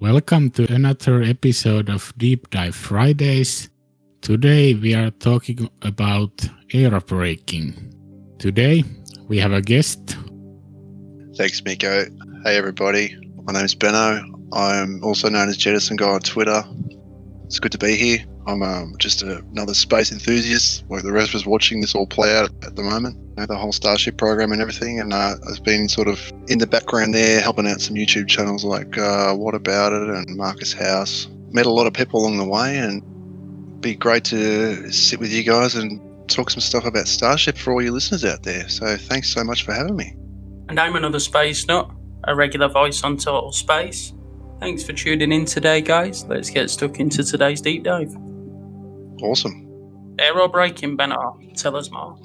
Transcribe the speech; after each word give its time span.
Welcome 0.00 0.50
to 0.50 0.72
another 0.72 1.22
episode 1.22 1.88
of 1.90 2.12
Deep 2.16 2.50
Dive 2.50 2.76
Fridays. 2.76 3.68
Today 4.20 4.74
we 4.74 4.94
are 4.94 5.10
talking 5.10 5.68
about 5.82 6.36
aerobraking. 6.72 7.74
Today 8.38 8.84
we 9.26 9.40
have 9.40 9.50
a 9.50 9.60
guest. 9.60 10.16
Thanks, 11.34 11.64
Mikko. 11.64 12.04
Hey, 12.44 12.56
everybody. 12.56 13.16
My 13.42 13.54
name 13.54 13.64
is 13.64 13.74
Benno. 13.74 14.22
I'm 14.52 15.02
also 15.02 15.28
known 15.28 15.48
as 15.48 15.56
Jettison 15.56 15.96
Guy 15.96 16.08
on 16.08 16.20
Twitter. 16.20 16.62
It's 17.46 17.58
good 17.58 17.72
to 17.72 17.78
be 17.78 17.96
here. 17.96 18.24
I'm 18.48 18.62
um, 18.62 18.94
just 18.98 19.22
a, 19.22 19.44
another 19.52 19.74
space 19.74 20.10
enthusiast, 20.10 20.82
like 20.88 21.02
the 21.02 21.12
rest 21.12 21.28
of 21.28 21.34
us 21.34 21.46
watching 21.46 21.82
this 21.82 21.94
all 21.94 22.06
play 22.06 22.34
out 22.34 22.50
at 22.64 22.76
the 22.76 22.82
moment. 22.82 23.16
You 23.16 23.34
know, 23.36 23.46
the 23.46 23.56
whole 23.58 23.72
Starship 23.72 24.16
program 24.16 24.52
and 24.52 24.62
everything. 24.62 24.98
And 24.98 25.12
uh, 25.12 25.34
I've 25.48 25.62
been 25.62 25.86
sort 25.86 26.08
of 26.08 26.32
in 26.48 26.58
the 26.58 26.66
background 26.66 27.12
there, 27.12 27.42
helping 27.42 27.68
out 27.68 27.82
some 27.82 27.94
YouTube 27.94 28.26
channels 28.26 28.64
like 28.64 28.96
uh, 28.96 29.34
What 29.34 29.54
About 29.54 29.92
It 29.92 30.08
and 30.08 30.34
Marcus 30.34 30.72
House. 30.72 31.28
Met 31.50 31.66
a 31.66 31.70
lot 31.70 31.86
of 31.86 31.92
people 31.92 32.20
along 32.20 32.38
the 32.38 32.48
way, 32.48 32.78
and 32.78 33.02
be 33.82 33.94
great 33.94 34.24
to 34.24 34.90
sit 34.90 35.20
with 35.20 35.30
you 35.30 35.42
guys 35.42 35.74
and 35.74 36.00
talk 36.28 36.50
some 36.50 36.60
stuff 36.60 36.86
about 36.86 37.06
Starship 37.06 37.58
for 37.58 37.74
all 37.74 37.82
your 37.82 37.92
listeners 37.92 38.24
out 38.24 38.44
there. 38.44 38.66
So 38.70 38.96
thanks 38.96 39.28
so 39.28 39.44
much 39.44 39.62
for 39.62 39.74
having 39.74 39.94
me. 39.96 40.16
And 40.70 40.80
I'm 40.80 40.96
another 40.96 41.20
Space 41.20 41.66
Nut, 41.66 41.90
a 42.24 42.34
regular 42.34 42.68
voice 42.68 43.04
on 43.04 43.18
Total 43.18 43.52
Space. 43.52 44.14
Thanks 44.58 44.84
for 44.84 44.94
tuning 44.94 45.32
in 45.32 45.44
today, 45.44 45.82
guys. 45.82 46.24
Let's 46.24 46.48
get 46.48 46.70
stuck 46.70 46.98
into 46.98 47.22
today's 47.22 47.60
deep 47.60 47.84
dive. 47.84 48.16
Awesome. 49.22 49.64
Aerobraking, 50.18 50.96
Benno. 50.96 51.38
Tell 51.54 51.76
us 51.76 51.90
more. 51.90 52.16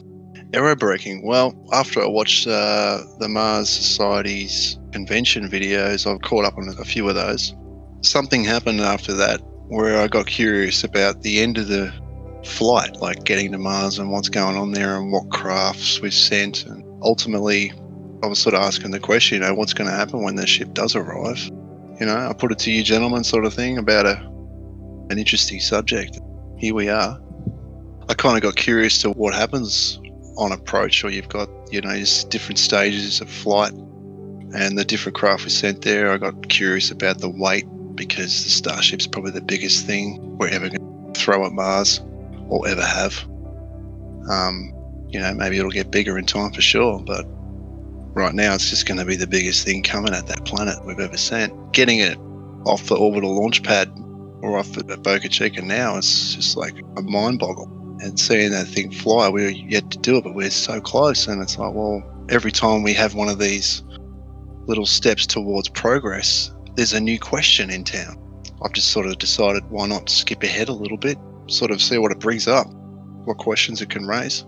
Aerobraking. 0.51 1.23
Well, 1.23 1.55
after 1.71 2.01
I 2.01 2.07
watched 2.07 2.47
uh, 2.47 3.03
the 3.19 3.27
Mars 3.27 3.69
Society's 3.69 4.79
convention 4.91 5.49
videos, 5.49 6.11
I've 6.11 6.21
caught 6.21 6.45
up 6.45 6.57
on 6.57 6.67
a 6.67 6.85
few 6.85 7.07
of 7.09 7.15
those. 7.15 7.55
Something 8.01 8.43
happened 8.43 8.81
after 8.81 9.13
that 9.13 9.41
where 9.67 9.99
I 9.99 10.07
got 10.07 10.27
curious 10.27 10.83
about 10.83 11.21
the 11.21 11.39
end 11.39 11.57
of 11.57 11.67
the 11.67 11.93
flight, 12.45 12.97
like 12.97 13.23
getting 13.23 13.51
to 13.53 13.57
Mars 13.57 13.97
and 13.97 14.11
what's 14.11 14.29
going 14.29 14.57
on 14.57 14.71
there 14.71 14.97
and 14.97 15.11
what 15.11 15.29
crafts 15.29 16.01
we've 16.01 16.13
sent. 16.13 16.65
And 16.65 16.83
ultimately, 17.01 17.71
I 18.21 18.27
was 18.27 18.39
sort 18.39 18.55
of 18.55 18.61
asking 18.61 18.91
the 18.91 18.99
question, 18.99 19.41
you 19.41 19.47
know, 19.47 19.55
what's 19.55 19.73
going 19.73 19.89
to 19.89 19.95
happen 19.95 20.23
when 20.23 20.35
the 20.35 20.45
ship 20.45 20.73
does 20.73 20.95
arrive? 20.95 21.39
You 21.99 22.07
know, 22.07 22.15
I 22.15 22.33
put 22.33 22.51
it 22.51 22.59
to 22.59 22.71
you 22.71 22.83
gentlemen, 22.83 23.23
sort 23.23 23.45
of 23.45 23.53
thing, 23.53 23.77
about 23.77 24.05
a 24.05 24.33
an 25.09 25.19
interesting 25.19 25.59
subject 25.59 26.19
here 26.57 26.73
we 26.73 26.89
are. 26.89 27.19
I 28.09 28.13
kind 28.13 28.35
of 28.35 28.43
got 28.43 28.55
curious 28.55 29.01
to 29.01 29.11
what 29.11 29.33
happens 29.33 29.99
on 30.37 30.51
approach, 30.51 31.03
or 31.03 31.09
you've 31.09 31.29
got, 31.29 31.49
you 31.71 31.81
know, 31.81 31.95
just 31.95 32.29
different 32.29 32.59
stages 32.59 33.21
of 33.21 33.29
flight 33.29 33.71
and 33.71 34.77
the 34.77 34.85
different 34.85 35.15
craft 35.15 35.45
we 35.45 35.49
sent 35.49 35.81
there. 35.81 36.11
I 36.11 36.17
got 36.17 36.49
curious 36.49 36.91
about 36.91 37.19
the 37.19 37.29
weight 37.29 37.65
because 37.95 38.43
the 38.43 38.49
Starship's 38.49 39.07
probably 39.07 39.31
the 39.31 39.41
biggest 39.41 39.85
thing 39.85 40.37
we're 40.37 40.49
ever 40.49 40.69
going 40.69 41.13
to 41.13 41.19
throw 41.19 41.45
at 41.45 41.51
Mars 41.51 42.01
or 42.49 42.67
ever 42.67 42.81
have. 42.81 43.23
Um, 44.29 44.73
you 45.09 45.19
know, 45.19 45.33
maybe 45.33 45.57
it'll 45.57 45.71
get 45.71 45.91
bigger 45.91 46.17
in 46.17 46.25
time 46.25 46.51
for 46.51 46.61
sure, 46.61 46.99
but 46.99 47.25
right 48.15 48.33
now 48.33 48.53
it's 48.53 48.69
just 48.69 48.85
going 48.85 48.99
to 48.99 49.05
be 49.05 49.15
the 49.15 49.27
biggest 49.27 49.65
thing 49.65 49.83
coming 49.83 50.13
at 50.13 50.27
that 50.27 50.45
planet 50.45 50.83
we've 50.85 50.99
ever 50.99 51.17
sent. 51.17 51.73
Getting 51.73 51.99
it 51.99 52.17
off 52.65 52.83
the 52.85 52.95
orbital 52.95 53.39
launch 53.39 53.63
pad 53.63 53.91
or 54.43 54.59
off 54.59 54.77
at 54.77 54.87
Boca 55.03 55.29
Chica 55.29 55.61
now, 55.61 55.97
it's 55.97 56.35
just 56.35 56.57
like 56.57 56.75
a 56.97 57.01
mind 57.01 57.39
boggle. 57.39 57.71
And 58.01 58.19
seeing 58.19 58.51
that 58.51 58.67
thing 58.67 58.91
fly, 58.91 59.29
we're 59.29 59.49
yet 59.49 59.89
to 59.91 59.97
do 59.97 60.17
it, 60.17 60.25
but 60.25 60.35
we're 60.35 60.49
so 60.49 60.81
close. 60.81 61.27
And 61.27 61.41
it's 61.41 61.57
like, 61.57 61.73
well, 61.73 62.03
every 62.29 62.51
time 62.51 62.83
we 62.83 62.93
have 62.93 63.15
one 63.15 63.29
of 63.29 63.39
these 63.39 63.83
little 64.67 64.85
steps 64.85 65.25
towards 65.25 65.69
progress, 65.69 66.53
there's 66.75 66.91
a 66.91 66.99
new 66.99 67.17
question 67.17 67.69
in 67.69 67.85
town. 67.85 68.17
I've 68.61 68.73
just 68.73 68.89
sort 68.89 69.05
of 69.05 69.17
decided 69.17 69.63
why 69.69 69.87
not 69.87 70.09
skip 70.09 70.43
ahead 70.43 70.67
a 70.67 70.73
little 70.73 70.97
bit, 70.97 71.17
sort 71.47 71.71
of 71.71 71.81
see 71.81 71.97
what 71.97 72.11
it 72.11 72.19
brings 72.19 72.45
up, 72.45 72.67
what 73.23 73.37
questions 73.37 73.81
it 73.81 73.89
can 73.89 74.05
raise. 74.05 74.43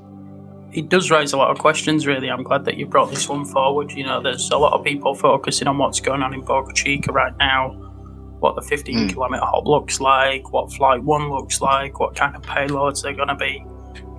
It 0.73 0.89
does 0.89 1.09
raise 1.09 1.31
a 1.31 1.37
lot 1.37 1.51
of 1.51 1.59
questions, 1.59 2.05
really. 2.05 2.29
I'm 2.29 2.43
glad 2.43 2.65
that 2.65 2.75
you 2.75 2.85
brought 2.85 3.11
this 3.11 3.29
one 3.29 3.45
forward. 3.45 3.93
You 3.93 4.03
know, 4.03 4.21
there's 4.21 4.49
a 4.51 4.57
lot 4.57 4.73
of 4.73 4.83
people 4.83 5.15
focusing 5.15 5.69
on 5.69 5.77
what's 5.77 6.01
going 6.01 6.21
on 6.21 6.33
in 6.33 6.41
Boca 6.41 6.73
Chica 6.73 7.13
right 7.13 7.33
now, 7.37 7.94
what 8.39 8.55
the 8.55 8.61
15 8.61 8.97
Mm. 9.07 9.09
kilometre 9.13 9.45
hop 9.45 9.65
looks 9.65 9.99
like, 9.99 10.51
what 10.51 10.71
Flight 10.73 11.01
1 11.03 11.29
looks 11.29 11.61
like, 11.61 11.99
what 11.99 12.15
kind 12.15 12.35
of 12.35 12.41
payloads 12.41 13.01
they're 13.01 13.13
going 13.13 13.27
to 13.29 13.35
be. 13.35 13.65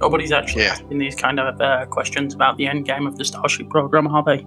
Nobody's 0.00 0.32
actually 0.32 0.62
Yeah. 0.62 0.72
asking 0.72 0.98
these 0.98 1.14
kind 1.14 1.38
of 1.40 1.60
uh, 1.60 1.86
questions 1.86 2.34
about 2.34 2.56
the 2.56 2.66
end 2.66 2.86
game 2.86 3.06
of 3.06 3.16
the 3.16 3.24
Starship 3.24 3.68
program, 3.70 4.06
are 4.08 4.22
they? 4.24 4.44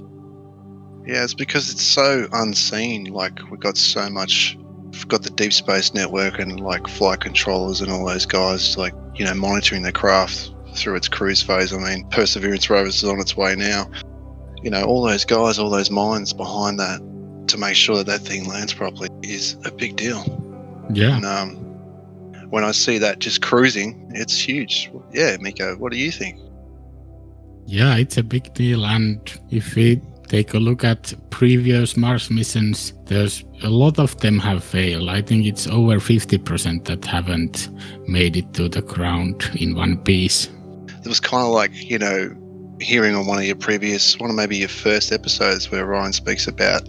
Yeah, 1.05 1.23
it's 1.23 1.33
because 1.33 1.71
it's 1.71 1.81
so 1.83 2.27
unseen. 2.33 3.05
Like 3.05 3.39
we've 3.49 3.59
got 3.59 3.77
so 3.77 4.09
much. 4.09 4.57
We've 4.91 5.07
got 5.07 5.23
the 5.23 5.29
Deep 5.31 5.53
Space 5.53 5.93
Network 5.93 6.39
and 6.39 6.59
like 6.59 6.87
flight 6.87 7.21
controllers 7.21 7.81
and 7.81 7.91
all 7.91 8.05
those 8.05 8.25
guys, 8.25 8.77
like 8.77 8.93
you 9.15 9.25
know, 9.25 9.33
monitoring 9.33 9.81
the 9.83 9.91
craft 9.91 10.51
through 10.75 10.95
its 10.95 11.07
cruise 11.07 11.41
phase. 11.41 11.73
I 11.73 11.77
mean, 11.77 12.07
Perseverance 12.09 12.69
rovers 12.69 13.01
is 13.03 13.09
on 13.09 13.19
its 13.19 13.35
way 13.35 13.55
now. 13.55 13.89
You 14.61 14.69
know, 14.69 14.83
all 14.83 15.01
those 15.03 15.25
guys, 15.25 15.57
all 15.57 15.69
those 15.69 15.89
minds 15.89 16.31
behind 16.33 16.79
that 16.79 17.01
to 17.49 17.57
make 17.57 17.75
sure 17.75 17.97
that 17.97 18.05
that 18.07 18.21
thing 18.21 18.47
lands 18.47 18.73
properly 18.73 19.09
is 19.23 19.55
a 19.65 19.71
big 19.71 19.95
deal. 19.95 20.23
Yeah, 20.91 21.15
And 21.17 21.25
um, 21.25 21.55
when 22.49 22.63
I 22.63 22.71
see 22.71 22.97
that 22.99 23.19
just 23.19 23.41
cruising, 23.41 24.11
it's 24.15 24.39
huge. 24.39 24.89
Yeah, 25.13 25.37
Mikko, 25.39 25.75
what 25.77 25.91
do 25.91 25.97
you 25.97 26.11
think? 26.11 26.39
yeah, 27.65 27.97
it's 27.97 28.17
a 28.17 28.23
big 28.23 28.51
deal. 28.55 28.83
And 28.83 29.19
if 29.51 29.75
we 29.75 30.01
take 30.27 30.55
a 30.55 30.57
look 30.57 30.83
at 30.83 31.13
previous 31.29 31.95
Mars 31.95 32.31
missions, 32.31 32.93
there's 33.05 33.43
a 33.61 33.69
lot 33.69 33.99
of 33.99 34.17
them 34.21 34.39
have 34.39 34.63
failed. 34.63 35.07
I 35.09 35.21
think 35.21 35.45
it's 35.45 35.67
over 35.67 35.99
50% 35.99 36.85
that 36.85 37.05
haven't 37.05 37.69
made 38.07 38.37
it 38.37 38.53
to 38.55 38.69
the 38.69 38.81
ground 38.81 39.49
in 39.55 39.75
one 39.75 39.97
piece. 39.99 40.49
it 41.03 41.07
was 41.07 41.19
kind 41.19 41.45
of 41.45 41.53
like 41.53 41.71
you 41.73 41.97
know 41.99 42.35
hearing 42.81 43.15
on 43.15 43.25
one 43.27 43.37
of 43.37 43.43
your 43.45 43.55
previous 43.55 44.17
one 44.19 44.29
of 44.29 44.35
maybe 44.35 44.57
your 44.57 44.69
first 44.69 45.11
episodes 45.11 45.71
where 45.71 45.85
ryan 45.85 46.11
speaks 46.13 46.47
about 46.47 46.81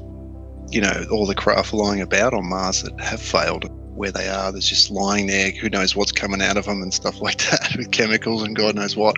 you 0.70 0.80
know 0.80 1.06
all 1.10 1.26
the 1.26 1.34
craft 1.34 1.72
lying 1.72 2.00
about 2.00 2.34
on 2.34 2.48
mars 2.48 2.82
that 2.82 2.98
have 3.00 3.20
failed 3.20 3.70
where 3.94 4.10
they 4.10 4.28
are. 4.28 4.50
There's 4.50 4.68
just 4.68 4.90
lying 4.90 5.26
there. 5.26 5.50
Who 5.50 5.68
knows 5.68 5.94
what's 5.94 6.12
coming 6.12 6.40
out 6.40 6.56
of 6.56 6.64
them 6.64 6.80
and 6.80 6.94
stuff 6.94 7.20
like 7.22 7.38
that 7.50 7.74
with 7.76 7.90
chemicals 7.90 8.42
and 8.42 8.56
god 8.56 8.76
knows 8.76 8.96
what. 8.96 9.16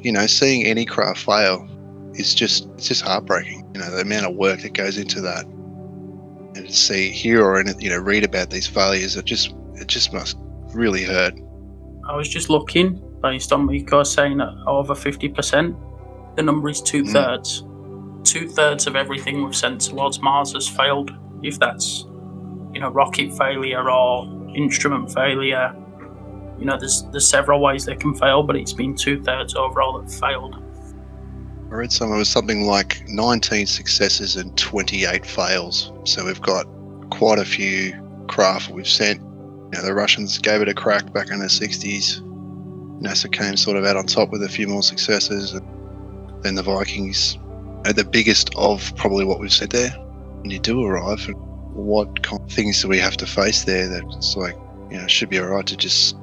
You 0.00 0.12
know 0.12 0.26
seeing 0.26 0.64
any 0.64 0.84
craft 0.84 1.20
fail 1.20 1.68
is 2.14 2.34
just 2.34 2.68
it's 2.74 2.88
just 2.88 3.02
heartbreaking 3.02 3.68
you 3.74 3.80
know 3.80 3.90
the 3.90 4.02
amount 4.02 4.26
of 4.26 4.34
work 4.34 4.60
that 4.60 4.74
goes 4.74 4.98
into 4.98 5.20
that. 5.22 5.44
And 6.56 6.68
to 6.68 6.72
see 6.72 7.10
hear 7.10 7.44
or 7.44 7.62
you 7.78 7.90
know 7.90 7.98
read 7.98 8.24
about 8.24 8.50
these 8.50 8.66
failures 8.66 9.16
it 9.16 9.24
just 9.24 9.54
it 9.74 9.88
just 9.88 10.12
must 10.12 10.36
really 10.74 11.04
hurt. 11.04 11.34
I 12.08 12.16
was 12.16 12.28
just 12.28 12.50
looking 12.50 13.00
based 13.22 13.52
on 13.52 13.66
Mikko 13.66 14.02
saying 14.02 14.36
that 14.36 14.52
over 14.66 14.94
50%. 14.94 16.36
The 16.36 16.42
number 16.42 16.68
is 16.68 16.82
two 16.82 17.04
mm. 17.04 17.12
thirds. 17.12 17.64
Two 18.24 18.48
thirds 18.48 18.86
of 18.86 18.96
everything 18.96 19.44
we've 19.44 19.54
sent 19.54 19.80
towards 19.82 20.20
Mars 20.20 20.52
has 20.54 20.68
failed. 20.68 21.12
If 21.42 21.58
that's, 21.58 22.06
you 22.72 22.80
know, 22.80 22.88
rocket 22.88 23.36
failure 23.36 23.90
or 23.90 24.26
instrument 24.54 25.12
failure, 25.12 25.74
you 26.58 26.64
know, 26.64 26.78
there's 26.78 27.04
there's 27.10 27.28
several 27.28 27.60
ways 27.60 27.84
they 27.84 27.96
can 27.96 28.14
fail, 28.14 28.42
but 28.42 28.56
it's 28.56 28.72
been 28.72 28.94
two 28.94 29.22
thirds 29.22 29.54
overall 29.54 30.00
that 30.00 30.10
failed. 30.10 30.56
I 31.70 31.76
read 31.76 31.92
somewhere 31.92 32.16
it 32.16 32.20
was 32.20 32.28
something 32.28 32.66
like 32.66 33.02
19 33.08 33.66
successes 33.66 34.36
and 34.36 34.56
28 34.56 35.26
fails. 35.26 35.92
So 36.04 36.24
we've 36.24 36.40
got 36.40 36.66
quite 37.10 37.38
a 37.38 37.44
few 37.44 37.92
craft 38.28 38.70
we've 38.70 38.86
sent. 38.86 39.20
You 39.20 39.70
know, 39.72 39.82
the 39.82 39.94
Russians 39.94 40.38
gave 40.38 40.60
it 40.60 40.68
a 40.68 40.74
crack 40.74 41.12
back 41.12 41.30
in 41.30 41.40
the 41.40 41.46
60s. 41.46 42.20
NASA 43.00 43.30
came 43.32 43.56
sort 43.56 43.76
of 43.76 43.84
out 43.84 43.96
on 43.96 44.06
top 44.06 44.30
with 44.30 44.42
a 44.44 44.48
few 44.48 44.68
more 44.68 44.82
successes. 44.82 45.52
And 45.52 45.66
then 46.44 46.54
the 46.54 46.62
Vikings 46.62 47.38
the 47.92 48.04
biggest 48.04 48.50
of 48.56 48.94
probably 48.96 49.24
what 49.24 49.40
we've 49.40 49.52
said 49.52 49.70
there. 49.70 49.90
When 49.90 50.50
you 50.50 50.58
do 50.58 50.84
arrive, 50.84 51.24
what 51.72 52.22
kind 52.22 52.42
of 52.42 52.50
things 52.50 52.82
do 52.82 52.88
we 52.88 52.98
have 52.98 53.16
to 53.18 53.26
face 53.26 53.64
there 53.64 53.88
that 53.88 54.04
it's 54.16 54.36
like, 54.36 54.56
you 54.90 54.98
know, 54.98 55.06
should 55.06 55.30
be 55.30 55.38
all 55.38 55.46
right 55.46 55.66
to 55.66 55.76
just 55.76 56.16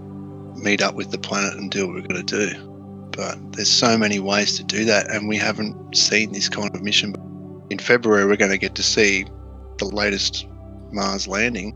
meet 0.56 0.81
up 0.81 0.96
with 0.96 1.12
the 1.12 1.18
planet 1.18 1.56
and 1.56 1.72
do 1.72 1.88
what 1.88 1.96
we're 1.96 2.08
going 2.08 2.25
to 2.25 2.48
do 2.48 2.68
but 3.12 3.38
there's 3.54 3.69
so 3.69 3.98
many 3.98 4.19
ways 4.19 4.58
to 4.58 4.63
do 4.63 4.86
that 4.86 5.10
and 5.12 5.28
we 5.28 5.36
haven't 5.36 5.96
seen 5.96 6.31
this 6.31 6.48
kind 6.48 6.74
of 6.74 6.81
mission 6.81 7.13
in 7.69 7.78
february 7.80 8.25
we're 8.25 8.38
going 8.38 8.52
to 8.52 8.58
get 8.58 8.75
to 8.75 8.84
see 8.84 9.25
the 9.80 9.86
latest 9.86 10.48
mars 10.92 11.28
landing 11.28 11.75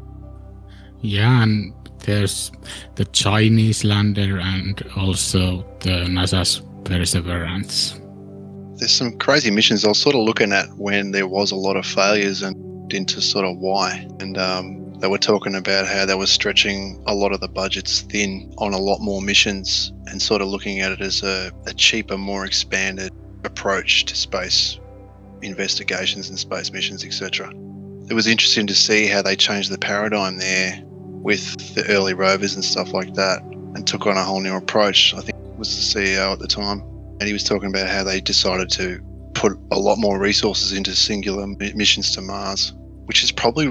Yeah, 1.01 1.43
and 1.43 1.73
there's 1.99 2.51
the 2.95 3.05
Chinese 3.05 3.83
lander 3.83 4.39
and 4.39 4.83
also 4.95 5.65
the 5.81 6.05
NASA's 6.07 6.61
Perseverance. 6.83 7.99
There's 8.77 8.91
some 8.91 9.17
crazy 9.17 9.51
missions 9.51 9.85
i 9.85 9.87
was 9.87 9.99
sort 9.99 10.15
of 10.15 10.21
looking 10.21 10.51
at 10.51 10.67
when 10.77 11.11
there 11.11 11.27
was 11.27 11.51
a 11.51 11.55
lot 11.55 11.75
of 11.75 11.85
failures 11.85 12.41
and 12.41 12.93
into 12.93 13.19
sort 13.21 13.45
of 13.45 13.57
why 13.57 14.07
and 14.19 14.37
um, 14.37 14.93
they 14.99 15.07
were 15.07 15.17
talking 15.17 15.55
about 15.55 15.87
how 15.87 16.05
they 16.05 16.15
were 16.15 16.27
stretching 16.27 17.03
a 17.07 17.15
lot 17.15 17.31
of 17.31 17.39
the 17.41 17.47
budgets 17.47 18.01
thin 18.01 18.53
on 18.59 18.73
a 18.73 18.77
lot 18.77 18.99
more 18.99 19.21
missions 19.21 19.91
and 20.07 20.21
sort 20.21 20.41
of 20.41 20.47
looking 20.47 20.81
at 20.81 20.91
it 20.91 21.01
as 21.01 21.23
a, 21.23 21.51
a 21.65 21.73
cheaper 21.73 22.17
more 22.17 22.45
expanded 22.45 23.11
approach 23.43 24.05
to 24.05 24.15
space 24.15 24.79
investigations 25.41 26.29
and 26.29 26.37
space 26.37 26.71
missions 26.71 27.03
etc 27.03 27.49
it 28.07 28.13
was 28.13 28.27
interesting 28.27 28.67
to 28.67 28.75
see 28.75 29.07
how 29.07 29.21
they 29.21 29.35
changed 29.35 29.71
the 29.71 29.79
paradigm 29.79 30.37
there 30.37 30.79
with 31.25 31.73
the 31.73 31.83
early 31.89 32.13
rovers 32.13 32.53
and 32.53 32.63
stuff 32.63 32.93
like 32.93 33.15
that 33.15 33.41
and 33.41 33.87
took 33.87 34.05
on 34.05 34.15
a 34.15 34.23
whole 34.23 34.39
new 34.39 34.55
approach. 34.55 35.13
I 35.15 35.21
think 35.21 35.35
was 35.57 35.93
the 35.93 35.99
CEO 35.99 36.31
at 36.31 36.39
the 36.39 36.47
time. 36.47 36.83
And 37.19 37.27
he 37.27 37.33
was 37.33 37.43
talking 37.43 37.69
about 37.69 37.87
how 37.87 38.03
they 38.03 38.19
decided 38.19 38.69
to 38.71 39.01
put 39.33 39.53
a 39.71 39.79
lot 39.79 39.97
more 39.97 40.19
resources 40.19 40.73
into 40.73 40.95
singular 40.95 41.45
missions 41.47 42.11
to 42.11 42.21
Mars, 42.21 42.73
which 43.05 43.23
is 43.23 43.31
probably 43.31 43.67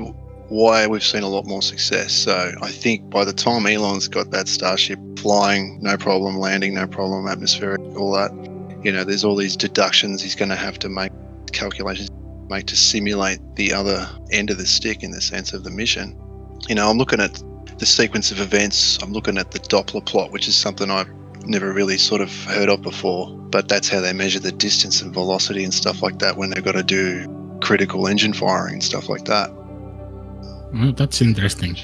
why 0.48 0.86
we've 0.86 1.04
seen 1.04 1.22
a 1.22 1.28
lot 1.28 1.46
more 1.46 1.62
success. 1.62 2.12
So 2.12 2.52
I 2.62 2.70
think 2.70 3.10
by 3.10 3.24
the 3.24 3.32
time 3.32 3.66
Elon's 3.66 4.08
got 4.08 4.30
that 4.30 4.46
Starship 4.46 4.98
flying, 5.18 5.78
no 5.82 5.96
problem, 5.96 6.38
landing, 6.38 6.74
no 6.74 6.86
problem, 6.86 7.26
atmospheric, 7.26 7.80
all 7.96 8.12
that, 8.12 8.30
you 8.84 8.92
know, 8.92 9.04
there's 9.04 9.24
all 9.24 9.36
these 9.36 9.56
deductions 9.56 10.22
he's 10.22 10.34
going 10.34 10.50
to 10.50 10.56
have 10.56 10.78
to 10.80 10.88
make, 10.88 11.12
calculations 11.52 12.10
make 12.48 12.66
to 12.66 12.76
simulate 12.76 13.40
the 13.56 13.72
other 13.72 14.08
end 14.30 14.50
of 14.50 14.58
the 14.58 14.66
stick 14.66 15.02
in 15.02 15.10
the 15.10 15.20
sense 15.20 15.54
of 15.54 15.64
the 15.64 15.70
mission. 15.70 16.18
You 16.68 16.74
know, 16.74 16.90
I'm 16.90 16.98
looking 16.98 17.20
at 17.20 17.42
the 17.78 17.86
sequence 17.86 18.30
of 18.30 18.40
events, 18.40 19.02
I'm 19.02 19.12
looking 19.12 19.38
at 19.38 19.50
the 19.50 19.58
Doppler 19.58 20.04
plot, 20.04 20.30
which 20.30 20.46
is 20.46 20.54
something 20.54 20.90
I've 20.90 21.10
never 21.46 21.72
really 21.72 21.98
sort 21.98 22.20
of 22.20 22.30
heard 22.44 22.68
of 22.68 22.82
before, 22.82 23.30
but 23.30 23.68
that's 23.68 23.88
how 23.88 24.00
they 24.00 24.12
measure 24.12 24.40
the 24.40 24.52
distance 24.52 25.00
and 25.02 25.12
velocity 25.12 25.64
and 25.64 25.72
stuff 25.72 26.02
like 26.02 26.18
that 26.18 26.36
when 26.36 26.50
they've 26.50 26.64
got 26.64 26.72
to 26.72 26.82
do 26.82 27.26
critical 27.62 28.06
engine 28.06 28.32
firing 28.32 28.74
and 28.74 28.82
stuff 28.82 29.08
like 29.08 29.24
that. 29.24 29.52
Well, 30.72 30.92
that's 30.92 31.20
interesting. 31.20 31.76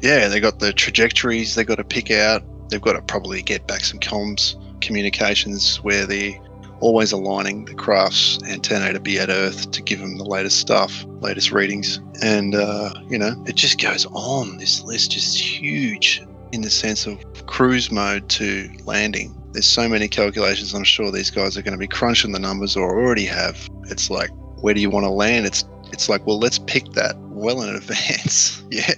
Yeah, 0.00 0.28
they 0.28 0.40
got 0.40 0.60
the 0.60 0.72
trajectories 0.72 1.54
they've 1.54 1.66
got 1.66 1.76
to 1.76 1.84
pick 1.84 2.10
out. 2.10 2.42
They've 2.68 2.80
got 2.80 2.92
to 2.92 3.02
probably 3.02 3.42
get 3.42 3.66
back 3.66 3.80
some 3.80 3.98
comms 3.98 4.56
communications 4.80 5.78
where 5.78 6.06
they're 6.06 6.38
always 6.80 7.12
aligning 7.12 7.64
the 7.64 7.74
craft's 7.74 8.38
antenna 8.44 8.92
to 8.92 9.00
be 9.00 9.18
at 9.18 9.30
Earth 9.30 9.70
to 9.70 9.82
give 9.82 10.00
them 10.00 10.18
the 10.18 10.24
latest 10.24 10.58
stuff, 10.58 11.04
latest 11.20 11.50
readings. 11.50 12.00
And, 12.22 12.54
uh, 12.54 12.92
you 13.08 13.18
know, 13.18 13.42
it 13.46 13.56
just 13.56 13.80
goes 13.80 14.06
on. 14.06 14.58
This 14.58 14.82
list 14.82 15.16
is 15.16 15.34
huge 15.34 16.22
in 16.52 16.62
the 16.62 16.70
sense 16.70 17.06
of 17.06 17.18
cruise 17.46 17.90
mode 17.90 18.28
to 18.30 18.70
landing. 18.84 19.34
There's 19.52 19.66
so 19.66 19.88
many 19.88 20.08
calculations. 20.08 20.74
I'm 20.74 20.84
sure 20.84 21.10
these 21.10 21.30
guys 21.30 21.56
are 21.56 21.62
going 21.62 21.72
to 21.72 21.78
be 21.78 21.86
crunching 21.86 22.32
the 22.32 22.38
numbers 22.38 22.76
or 22.76 22.90
already 22.90 23.26
have. 23.26 23.68
It's 23.84 24.10
like, 24.10 24.30
where 24.56 24.74
do 24.74 24.80
you 24.80 24.90
want 24.90 25.04
to 25.04 25.10
land? 25.10 25.46
It's 25.46 25.64
it's 25.92 26.08
like, 26.08 26.26
well, 26.26 26.40
let's 26.40 26.58
pick 26.58 26.92
that 26.92 27.16
well 27.20 27.62
in 27.62 27.68
advance. 27.74 28.62
yeah. 28.70 28.94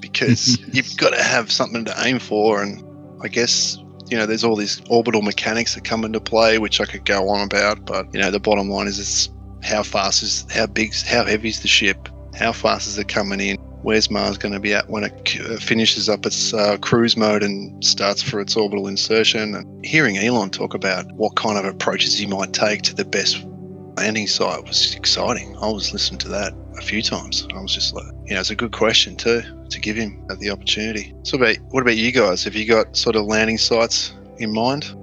Because 0.00 0.58
you've 0.74 0.96
got 0.96 1.10
to 1.10 1.22
have 1.22 1.50
something 1.50 1.84
to 1.86 1.94
aim 2.04 2.18
for. 2.18 2.62
And 2.62 2.84
I 3.22 3.28
guess, 3.28 3.78
you 4.08 4.16
know, 4.16 4.26
there's 4.26 4.44
all 4.44 4.56
these 4.56 4.82
orbital 4.90 5.22
mechanics 5.22 5.74
that 5.74 5.84
come 5.84 6.04
into 6.04 6.20
play, 6.20 6.58
which 6.58 6.80
I 6.80 6.84
could 6.84 7.04
go 7.04 7.28
on 7.30 7.42
about. 7.42 7.86
But, 7.86 8.12
you 8.12 8.20
know, 8.20 8.30
the 8.30 8.40
bottom 8.40 8.68
line 8.68 8.86
is 8.86 8.98
it's 8.98 9.30
how 9.62 9.82
fast 9.82 10.22
is, 10.22 10.46
how 10.50 10.66
big, 10.66 10.94
how 10.94 11.24
heavy 11.24 11.48
is 11.48 11.60
the 11.60 11.68
ship? 11.68 12.08
How 12.34 12.52
fast 12.52 12.86
is 12.86 12.98
it 12.98 13.08
coming 13.08 13.40
in? 13.40 13.58
Where's 13.82 14.10
Mars 14.10 14.38
going 14.38 14.54
to 14.54 14.60
be 14.60 14.74
at 14.74 14.90
when 14.90 15.04
it 15.04 15.40
uh, 15.40 15.56
finishes 15.56 16.08
up 16.08 16.26
its 16.26 16.52
uh, 16.52 16.78
cruise 16.78 17.16
mode 17.16 17.42
and 17.42 17.84
starts 17.84 18.22
for 18.22 18.40
its 18.40 18.56
orbital 18.56 18.88
insertion? 18.88 19.54
And 19.54 19.84
hearing 19.84 20.18
Elon 20.18 20.50
talk 20.50 20.74
about 20.74 21.10
what 21.12 21.36
kind 21.36 21.58
of 21.58 21.64
approaches 21.64 22.18
he 22.18 22.26
might 22.26 22.52
take 22.52 22.82
to 22.82 22.94
the 22.94 23.04
best 23.04 23.44
landing 23.96 24.26
site 24.26 24.64
was 24.64 24.94
exciting. 24.94 25.56
I 25.58 25.70
was 25.70 25.92
listening 25.92 26.18
to 26.20 26.28
that 26.28 26.54
a 26.76 26.82
few 26.82 27.02
times. 27.02 27.46
I 27.54 27.60
was 27.60 27.74
just 27.74 27.94
like, 27.94 28.06
you 28.24 28.34
know, 28.34 28.40
it's 28.40 28.50
a 28.50 28.56
good 28.56 28.72
question 28.72 29.16
too 29.16 29.42
to 29.70 29.80
give 29.80 29.96
him 29.96 30.24
the 30.38 30.50
opportunity. 30.50 31.14
So, 31.22 31.36
about 31.36 31.56
what 31.70 31.82
about 31.82 31.96
you 31.96 32.12
guys? 32.12 32.44
Have 32.44 32.54
you 32.54 32.66
got 32.66 32.96
sort 32.96 33.16
of 33.16 33.26
landing 33.26 33.58
sites 33.58 34.14
in 34.38 34.52
mind? 34.52 34.94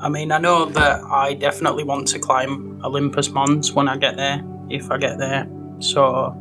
I 0.00 0.08
mean, 0.08 0.32
I 0.32 0.38
know 0.38 0.66
that 0.66 1.02
I 1.04 1.34
definitely 1.34 1.84
want 1.84 2.08
to 2.08 2.18
climb 2.18 2.80
Olympus 2.84 3.28
Mons 3.30 3.72
when 3.72 3.88
I 3.88 3.96
get 3.96 4.16
there, 4.16 4.42
if 4.70 4.90
I 4.90 4.98
get 4.98 5.18
there. 5.18 5.46
So, 5.80 6.34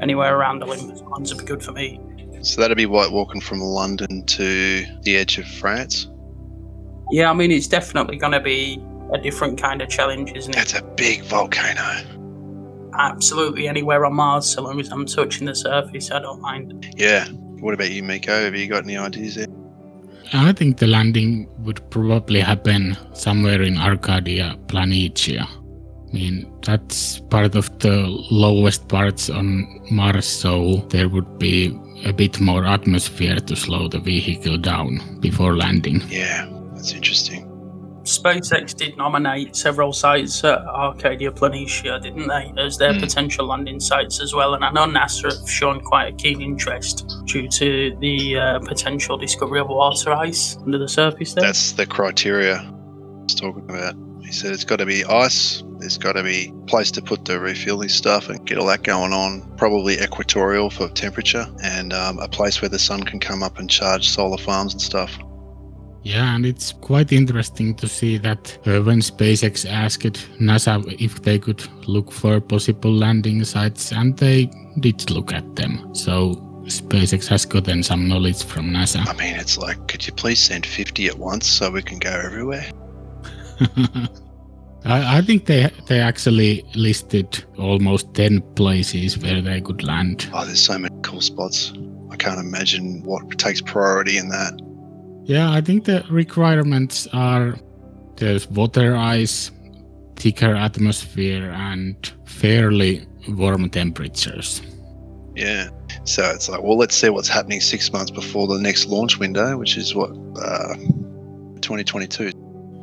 anywhere 0.00 0.36
around 0.36 0.62
Olympus 0.62 1.02
Mons 1.02 1.34
would 1.34 1.40
be 1.40 1.46
good 1.46 1.62
for 1.62 1.72
me. 1.72 2.00
So 2.42 2.60
that'd 2.60 2.76
be 2.76 2.86
white 2.86 3.10
walking 3.10 3.40
from 3.40 3.60
London 3.60 4.24
to 4.26 4.84
the 5.02 5.16
edge 5.16 5.38
of 5.38 5.46
France. 5.46 6.08
Yeah, 7.10 7.30
I 7.30 7.34
mean, 7.34 7.50
it's 7.50 7.68
definitely 7.68 8.16
going 8.16 8.32
to 8.32 8.40
be 8.40 8.82
a 9.12 9.18
different 9.18 9.60
kind 9.60 9.80
of 9.80 9.88
challenge, 9.88 10.32
isn't 10.32 10.52
it? 10.52 10.56
That's 10.56 10.74
a 10.74 10.82
big 10.82 11.22
volcano. 11.22 12.04
Absolutely 12.98 13.68
anywhere 13.68 14.04
on 14.04 14.14
Mars, 14.14 14.48
so 14.48 14.62
long 14.62 14.80
as 14.80 14.90
I'm 14.90 15.06
touching 15.06 15.46
the 15.46 15.54
surface, 15.54 16.10
I 16.10 16.18
don't 16.20 16.40
mind. 16.40 16.94
Yeah. 16.96 17.28
What 17.60 17.74
about 17.74 17.90
you, 17.90 18.02
Mikko? 18.02 18.44
Have 18.44 18.54
you 18.54 18.66
got 18.66 18.84
any 18.84 18.96
ideas 18.96 19.36
there? 19.36 19.46
I 20.32 20.52
think 20.52 20.78
the 20.78 20.86
landing 20.86 21.48
would 21.60 21.88
probably 21.90 22.40
happen 22.40 22.96
somewhere 23.12 23.62
in 23.62 23.78
Arcadia 23.78 24.56
Planitia. 24.66 25.46
I 26.08 26.12
mean, 26.12 26.52
that's 26.62 27.20
part 27.20 27.56
of 27.56 27.78
the 27.80 28.06
lowest 28.30 28.88
parts 28.88 29.28
on 29.28 29.66
Mars, 29.90 30.26
so 30.26 30.76
there 30.88 31.08
would 31.08 31.38
be 31.38 31.78
a 32.04 32.12
bit 32.12 32.40
more 32.40 32.64
atmosphere 32.64 33.36
to 33.36 33.56
slow 33.56 33.88
the 33.88 33.98
vehicle 33.98 34.56
down 34.58 35.18
before 35.20 35.56
landing. 35.56 36.02
Yeah, 36.08 36.48
that's 36.74 36.92
interesting. 36.92 37.46
SpaceX 38.06 38.74
did 38.74 38.96
nominate 38.96 39.56
several 39.56 39.92
sites 39.92 40.44
at 40.44 40.60
Arcadia 40.60 41.32
Planitia, 41.32 42.00
didn't 42.00 42.28
they, 42.28 42.52
as 42.56 42.78
their 42.78 42.92
mm. 42.92 43.00
potential 43.00 43.46
landing 43.46 43.80
sites 43.80 44.20
as 44.20 44.32
well? 44.32 44.54
And 44.54 44.64
I 44.64 44.70
know 44.70 44.86
NASA 44.86 45.36
have 45.36 45.50
shown 45.50 45.80
quite 45.80 46.14
a 46.14 46.16
keen 46.16 46.40
interest 46.40 47.12
due 47.24 47.48
to 47.48 47.96
the 48.00 48.38
uh, 48.38 48.58
potential 48.60 49.18
discovery 49.18 49.58
of 49.58 49.68
water 49.68 50.12
ice 50.12 50.56
under 50.58 50.78
the 50.78 50.88
surface 50.88 51.34
there. 51.34 51.42
That's 51.42 51.72
the 51.72 51.84
criteria 51.84 52.72
he's 53.22 53.34
talking 53.34 53.68
about. 53.68 53.96
He 54.20 54.30
said 54.30 54.52
it's 54.52 54.64
got 54.64 54.78
to 54.78 54.86
be 54.86 55.04
ice, 55.04 55.62
there's 55.78 55.98
got 55.98 56.12
to 56.12 56.22
be 56.22 56.48
a 56.48 56.66
place 56.66 56.90
to 56.92 57.02
put 57.02 57.24
the 57.24 57.38
refueling 57.38 57.88
stuff 57.88 58.28
and 58.28 58.44
get 58.46 58.58
all 58.58 58.66
that 58.66 58.82
going 58.82 59.12
on, 59.12 59.42
probably 59.56 60.00
equatorial 60.00 60.70
for 60.70 60.88
temperature, 60.88 61.46
and 61.62 61.92
um, 61.92 62.18
a 62.18 62.28
place 62.28 62.60
where 62.60 62.68
the 62.68 62.78
sun 62.78 63.02
can 63.02 63.20
come 63.20 63.42
up 63.42 63.58
and 63.58 63.70
charge 63.70 64.08
solar 64.08 64.38
farms 64.38 64.72
and 64.72 64.80
stuff. 64.80 65.18
Yeah, 66.02 66.36
and 66.36 66.46
it's 66.46 66.72
quite 66.72 67.10
interesting 67.10 67.74
to 67.76 67.88
see 67.88 68.16
that 68.18 68.56
uh, 68.64 68.80
when 68.80 69.00
SpaceX 69.00 69.68
asked 69.68 70.04
NASA 70.38 70.84
if 71.00 71.22
they 71.22 71.36
could 71.36 71.66
look 71.88 72.12
for 72.12 72.40
possible 72.40 72.92
landing 72.92 73.42
sites, 73.44 73.92
and 73.92 74.16
they 74.16 74.48
did 74.78 75.10
look 75.10 75.32
at 75.32 75.56
them. 75.56 75.92
So 75.94 76.36
SpaceX 76.66 77.26
has 77.26 77.44
gotten 77.44 77.82
some 77.82 78.06
knowledge 78.06 78.44
from 78.44 78.70
NASA. 78.70 79.06
I 79.06 79.14
mean, 79.14 79.34
it's 79.34 79.58
like, 79.58 79.88
could 79.88 80.06
you 80.06 80.12
please 80.12 80.40
send 80.40 80.64
50 80.64 81.08
at 81.08 81.18
once 81.18 81.48
so 81.48 81.70
we 81.70 81.82
can 81.82 81.98
go 81.98 82.10
everywhere? 82.10 82.66
I, 84.86 85.18
I 85.18 85.20
think 85.20 85.46
they 85.46 85.68
they 85.86 85.98
actually 85.98 86.64
listed 86.74 87.44
almost 87.58 88.14
10 88.14 88.40
places 88.54 89.18
where 89.18 89.42
they 89.42 89.60
could 89.60 89.82
land. 89.82 90.30
Oh, 90.32 90.44
there's 90.44 90.64
so 90.64 90.78
many 90.78 90.94
cool 91.02 91.20
spots. 91.20 91.72
I 92.10 92.16
can't 92.16 92.38
imagine 92.38 93.02
what 93.02 93.36
takes 93.38 93.60
priority 93.60 94.16
in 94.16 94.28
that. 94.28 94.60
Yeah, 95.24 95.50
I 95.50 95.60
think 95.60 95.84
the 95.84 96.04
requirements 96.08 97.08
are 97.12 97.56
there's 98.16 98.48
water 98.48 98.96
ice, 98.96 99.50
thicker 100.14 100.54
atmosphere, 100.54 101.50
and 101.50 101.96
fairly 102.24 103.06
warm 103.28 103.68
temperatures. 103.70 104.62
Yeah. 105.34 105.68
So 106.04 106.22
it's 106.30 106.48
like, 106.48 106.62
well, 106.62 106.78
let's 106.78 106.94
see 106.94 107.10
what's 107.10 107.28
happening 107.28 107.60
six 107.60 107.92
months 107.92 108.10
before 108.10 108.46
the 108.46 108.58
next 108.58 108.86
launch 108.86 109.18
window, 109.18 109.58
which 109.58 109.76
is 109.76 109.94
what, 109.94 110.10
uh, 110.40 110.74
2022. 111.60 112.30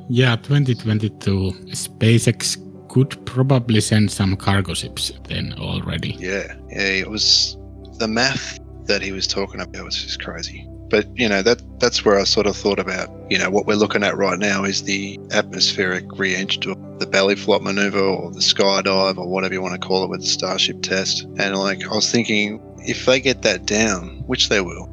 Yeah, 0.09 0.35
2022. 0.35 1.51
SpaceX 1.71 2.57
could 2.89 3.25
probably 3.25 3.81
send 3.81 4.11
some 4.11 4.35
cargo 4.35 4.73
ships 4.73 5.11
then 5.27 5.53
already. 5.57 6.15
Yeah. 6.19 6.53
Yeah. 6.69 6.81
It 6.81 7.09
was 7.09 7.57
the 7.97 8.07
math 8.07 8.59
that 8.85 9.01
he 9.01 9.11
was 9.11 9.27
talking 9.27 9.61
about 9.61 9.85
was 9.85 10.03
just 10.03 10.21
crazy 10.21 10.67
but 10.93 11.07
you 11.17 11.27
know 11.27 11.41
that 11.41 11.59
that's 11.79 12.05
where 12.05 12.19
I 12.19 12.23
sort 12.23 12.45
of 12.45 12.55
thought 12.55 12.77
about 12.77 13.09
you 13.27 13.39
know 13.39 13.49
what 13.49 13.65
we're 13.65 13.81
looking 13.83 14.03
at 14.03 14.15
right 14.15 14.37
now 14.37 14.63
is 14.63 14.83
the 14.83 15.19
atmospheric 15.31 16.05
re-entry, 16.19 16.75
the 16.99 17.07
belly 17.07 17.35
flop 17.35 17.63
maneuver, 17.63 17.99
or 17.99 18.29
the 18.29 18.41
skydive, 18.41 19.17
or 19.17 19.27
whatever 19.27 19.55
you 19.55 19.61
want 19.63 19.73
to 19.73 19.87
call 19.87 20.03
it 20.03 20.11
with 20.11 20.21
the 20.21 20.27
Starship 20.27 20.83
test. 20.83 21.23
And 21.39 21.55
like 21.57 21.83
I 21.83 21.95
was 21.95 22.11
thinking, 22.11 22.61
if 22.85 23.07
they 23.07 23.19
get 23.19 23.41
that 23.41 23.65
down, 23.65 24.23
which 24.27 24.49
they 24.49 24.61
will, 24.61 24.85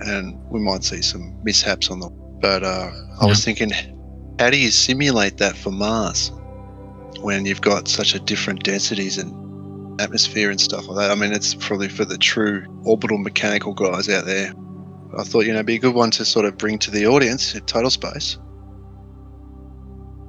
and 0.00 0.40
we 0.50 0.58
might 0.58 0.84
see 0.84 1.02
some 1.02 1.38
mishaps 1.44 1.90
on 1.90 2.00
the, 2.00 2.08
but 2.40 2.62
uh, 2.62 2.90
I 3.20 3.26
was 3.26 3.44
thinking, 3.44 3.72
how 4.38 4.50
do 4.50 4.58
you 4.58 4.70
simulate 4.70 5.38
that 5.38 5.56
for 5.56 5.70
Mars 5.70 6.32
when 7.20 7.46
you've 7.46 7.60
got 7.60 7.88
such 7.88 8.14
a 8.14 8.18
different 8.18 8.64
densities 8.64 9.18
and 9.18 10.00
atmosphere 10.00 10.50
and 10.50 10.60
stuff 10.60 10.86
like 10.88 10.98
that? 10.98 11.10
I 11.10 11.14
mean, 11.14 11.32
it's 11.32 11.54
probably 11.54 11.88
for 11.88 12.04
the 12.04 12.18
true 12.18 12.64
orbital 12.84 13.18
mechanical 13.18 13.74
guys 13.74 14.08
out 14.08 14.24
there 14.24 14.52
I 15.18 15.24
thought, 15.24 15.44
you 15.44 15.52
know, 15.52 15.62
be 15.62 15.74
a 15.74 15.78
good 15.78 15.94
one 15.94 16.10
to 16.12 16.24
sort 16.24 16.46
of 16.46 16.56
bring 16.56 16.78
to 16.80 16.90
the 16.90 17.06
audience 17.06 17.54
at 17.54 17.66
Total 17.66 17.90
Space. 17.90 18.38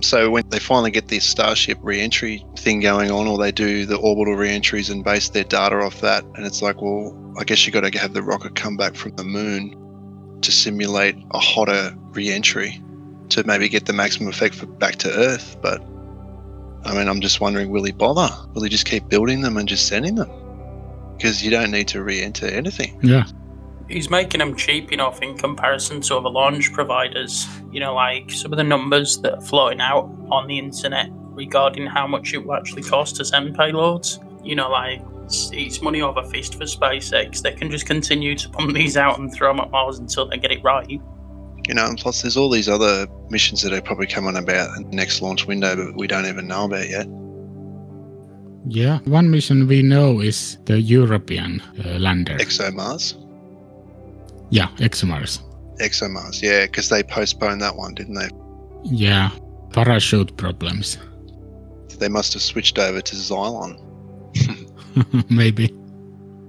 So 0.01 0.29
when 0.29 0.49
they 0.49 0.59
finally 0.59 0.91
get 0.91 1.07
this 1.07 1.23
Starship 1.23 1.77
re-entry 1.81 2.45
thing 2.57 2.81
going 2.81 3.09
on, 3.09 3.27
or 3.27 3.37
they 3.37 3.53
do 3.53 3.85
the 3.85 3.95
orbital 3.95 4.35
re-entries 4.35 4.89
and 4.89 5.03
base 5.03 5.29
their 5.29 5.45
data 5.45 5.77
off 5.77 6.01
that, 6.01 6.25
and 6.35 6.45
it's 6.45 6.61
like, 6.61 6.81
well, 6.81 7.17
I 7.39 7.45
guess 7.45 7.65
you 7.65 7.71
got 7.71 7.89
to 7.89 7.97
have 7.97 8.13
the 8.13 8.21
rocket 8.21 8.55
come 8.55 8.75
back 8.75 8.95
from 8.95 9.15
the 9.15 9.23
moon 9.23 10.39
to 10.41 10.51
simulate 10.51 11.15
a 11.31 11.39
hotter 11.39 11.95
re-entry 12.11 12.83
to 13.29 13.43
maybe 13.45 13.69
get 13.69 13.85
the 13.85 13.93
maximum 13.93 14.29
effect 14.29 14.55
for 14.55 14.65
back 14.65 14.95
to 14.97 15.11
Earth. 15.11 15.57
But 15.61 15.81
I 16.85 16.93
mean, 16.93 17.07
I'm 17.07 17.21
just 17.21 17.39
wondering, 17.41 17.69
will 17.69 17.83
he 17.83 17.91
bother? 17.91 18.29
Will 18.53 18.63
he 18.63 18.69
just 18.69 18.85
keep 18.85 19.07
building 19.09 19.41
them 19.41 19.57
and 19.57 19.67
just 19.67 19.87
sending 19.87 20.15
them? 20.15 20.29
because 21.17 21.43
you 21.43 21.49
don't 21.49 21.71
need 21.71 21.87
to 21.89 22.03
re-enter 22.03 22.47
anything. 22.47 22.99
Yeah. 23.01 23.25
He's 23.87 24.09
making 24.09 24.39
them 24.39 24.55
cheap 24.55 24.91
enough 24.91 25.21
in 25.21 25.37
comparison 25.37 26.01
to 26.01 26.17
other 26.17 26.29
launch 26.29 26.71
providers. 26.73 27.47
You 27.71 27.79
know, 27.79 27.93
like 27.93 28.31
some 28.31 28.51
of 28.51 28.57
the 28.57 28.63
numbers 28.63 29.19
that 29.21 29.33
are 29.35 29.41
floating 29.41 29.81
out 29.81 30.09
on 30.31 30.47
the 30.47 30.57
internet 30.57 31.09
regarding 31.11 31.85
how 31.85 32.07
much 32.07 32.33
it 32.33 32.45
will 32.45 32.55
actually 32.55 32.83
cost 32.83 33.15
to 33.17 33.25
send 33.25 33.55
payloads. 33.55 34.19
You 34.45 34.55
know, 34.55 34.69
like 34.69 35.01
it's, 35.25 35.49
it's 35.53 35.81
money 35.81 36.01
over 36.01 36.23
fist 36.23 36.55
for 36.55 36.65
SpaceX. 36.65 37.41
They 37.41 37.53
can 37.53 37.69
just 37.69 37.85
continue 37.85 38.35
to 38.35 38.49
pump 38.49 38.73
these 38.73 38.97
out 38.97 39.19
and 39.19 39.33
throw 39.33 39.49
them 39.49 39.59
at 39.59 39.71
Mars 39.71 39.99
until 39.99 40.27
they 40.27 40.37
get 40.37 40.51
it 40.51 40.63
right. 40.63 41.01
You 41.67 41.73
know, 41.73 41.85
and 41.85 41.97
plus 41.97 42.21
there's 42.21 42.35
all 42.35 42.49
these 42.49 42.67
other 42.67 43.07
missions 43.29 43.61
that 43.61 43.71
are 43.71 43.81
probably 43.81 44.07
coming 44.07 44.35
about 44.35 44.75
in 44.77 44.89
the 44.89 44.95
next 44.95 45.21
launch 45.21 45.47
window, 45.47 45.75
but 45.75 45.95
we 45.95 46.07
don't 46.07 46.25
even 46.25 46.47
know 46.47 46.65
about 46.65 46.89
yet. 46.89 47.07
Yeah. 48.65 48.99
One 49.05 49.29
mission 49.29 49.67
we 49.67 49.81
know 49.81 50.19
is 50.19 50.57
the 50.65 50.81
European 50.81 51.61
uh, 51.85 51.99
lander. 51.99 52.37
ExoMars. 52.37 53.15
yeah, 54.49 54.67
ExoMars. 54.77 55.41
ExoMars, 55.79 56.41
yeah, 56.41 56.65
because 56.65 56.89
they 56.89 57.03
postponed 57.03 57.61
that 57.61 57.75
one, 57.75 57.93
didn't 57.93 58.15
they? 58.15 58.29
Yeah. 58.83 59.31
Parachute 59.71 60.35
problems. 60.37 60.97
They 61.97 62.09
must 62.09 62.33
have 62.33 62.41
switched 62.41 62.77
over 62.77 63.01
to 63.01 63.15
Zylon. 63.15 63.79
Maybe. 65.29 65.73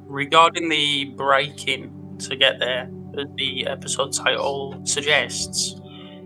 Regarding 0.06 0.68
the 0.68 1.06
braking 1.16 2.18
to 2.18 2.36
get 2.36 2.58
there, 2.58 2.82
as 2.82 3.03
the 3.36 3.66
episode 3.66 4.12
title 4.12 4.80
suggests, 4.84 5.80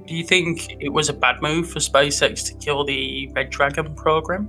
do 0.06 0.14
you 0.14 0.24
think 0.24 0.76
it 0.80 0.88
was 0.88 1.08
a 1.08 1.12
bad 1.12 1.42
move 1.42 1.70
for 1.70 1.80
SpaceX 1.80 2.46
to 2.46 2.54
kill 2.54 2.84
the 2.84 3.30
Red 3.34 3.50
Dragon 3.50 3.94
program? 3.94 4.48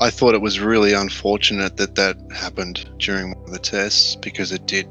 I 0.00 0.10
thought 0.10 0.34
it 0.34 0.40
was 0.40 0.60
really 0.60 0.92
unfortunate 0.92 1.76
that 1.76 1.94
that 1.96 2.16
happened 2.34 2.88
during 2.98 3.30
one 3.32 3.44
of 3.44 3.52
the 3.52 3.58
tests 3.58 4.16
because 4.16 4.52
it 4.52 4.66
did 4.66 4.88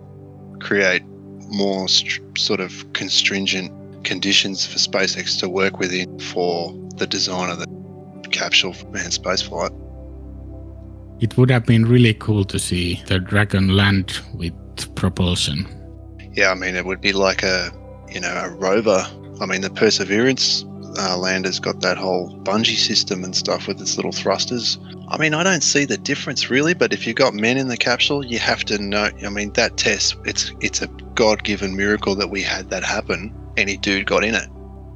create 0.59 1.03
more 1.49 1.87
str- 1.87 2.21
sort 2.37 2.59
of 2.59 2.91
constringent 2.93 3.71
conditions 4.03 4.65
for 4.65 4.79
SpaceX 4.79 5.39
to 5.39 5.49
work 5.49 5.79
within 5.79 6.19
for 6.19 6.73
the 6.95 7.07
design 7.07 7.49
of 7.49 7.59
the 7.59 7.67
capsule 8.31 8.73
for 8.73 8.87
manned 8.87 9.13
spaceflight. 9.13 9.73
It 11.21 11.37
would 11.37 11.49
have 11.49 11.65
been 11.65 11.85
really 11.85 12.13
cool 12.13 12.43
to 12.45 12.59
see 12.59 13.01
the 13.07 13.19
Dragon 13.19 13.69
land 13.69 14.19
with 14.35 14.53
propulsion. 14.95 15.67
Yeah, 16.37 16.51
I 16.51 16.53
mean, 16.53 16.75
it 16.75 16.85
would 16.85 17.01
be 17.01 17.13
like 17.13 17.41
a, 17.41 17.71
you 18.07 18.19
know, 18.19 18.31
a 18.31 18.49
rover. 18.49 19.03
I 19.41 19.47
mean, 19.47 19.61
the 19.61 19.71
Perseverance 19.71 20.63
uh, 20.99 21.17
lander's 21.17 21.59
got 21.59 21.81
that 21.81 21.97
whole 21.97 22.29
bungee 22.43 22.77
system 22.77 23.23
and 23.23 23.35
stuff 23.35 23.67
with 23.67 23.81
its 23.81 23.95
little 23.95 24.11
thrusters. 24.11 24.77
I 25.07 25.17
mean, 25.17 25.33
I 25.33 25.41
don't 25.41 25.63
see 25.63 25.83
the 25.83 25.97
difference 25.97 26.51
really, 26.51 26.75
but 26.75 26.93
if 26.93 27.07
you've 27.07 27.15
got 27.15 27.33
men 27.33 27.57
in 27.57 27.69
the 27.69 27.75
capsule, 27.77 28.23
you 28.23 28.37
have 28.37 28.63
to 28.65 28.77
know. 28.77 29.09
I 29.25 29.29
mean, 29.29 29.51
that 29.53 29.77
test, 29.77 30.15
it's 30.25 30.53
it's 30.61 30.79
a 30.79 30.87
God-given 31.15 31.75
miracle 31.75 32.13
that 32.13 32.29
we 32.29 32.43
had 32.43 32.69
that 32.69 32.83
happen. 32.83 33.33
Any 33.57 33.75
dude 33.75 34.05
got 34.05 34.23
in 34.23 34.35
it. 34.35 34.47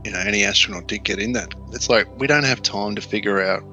You 0.05 0.11
know, 0.11 0.19
any 0.19 0.43
astronaut 0.43 0.87
did 0.87 1.03
get 1.03 1.17
in 1.17 1.31
that. 1.31 1.55
It's 1.71 1.89
like 1.89 2.07
we 2.19 2.27
don't 2.27 2.43
have 2.43 2.61
time 2.61 2.93
to 2.93 3.01
figure 3.01 3.41
out 3.41 3.63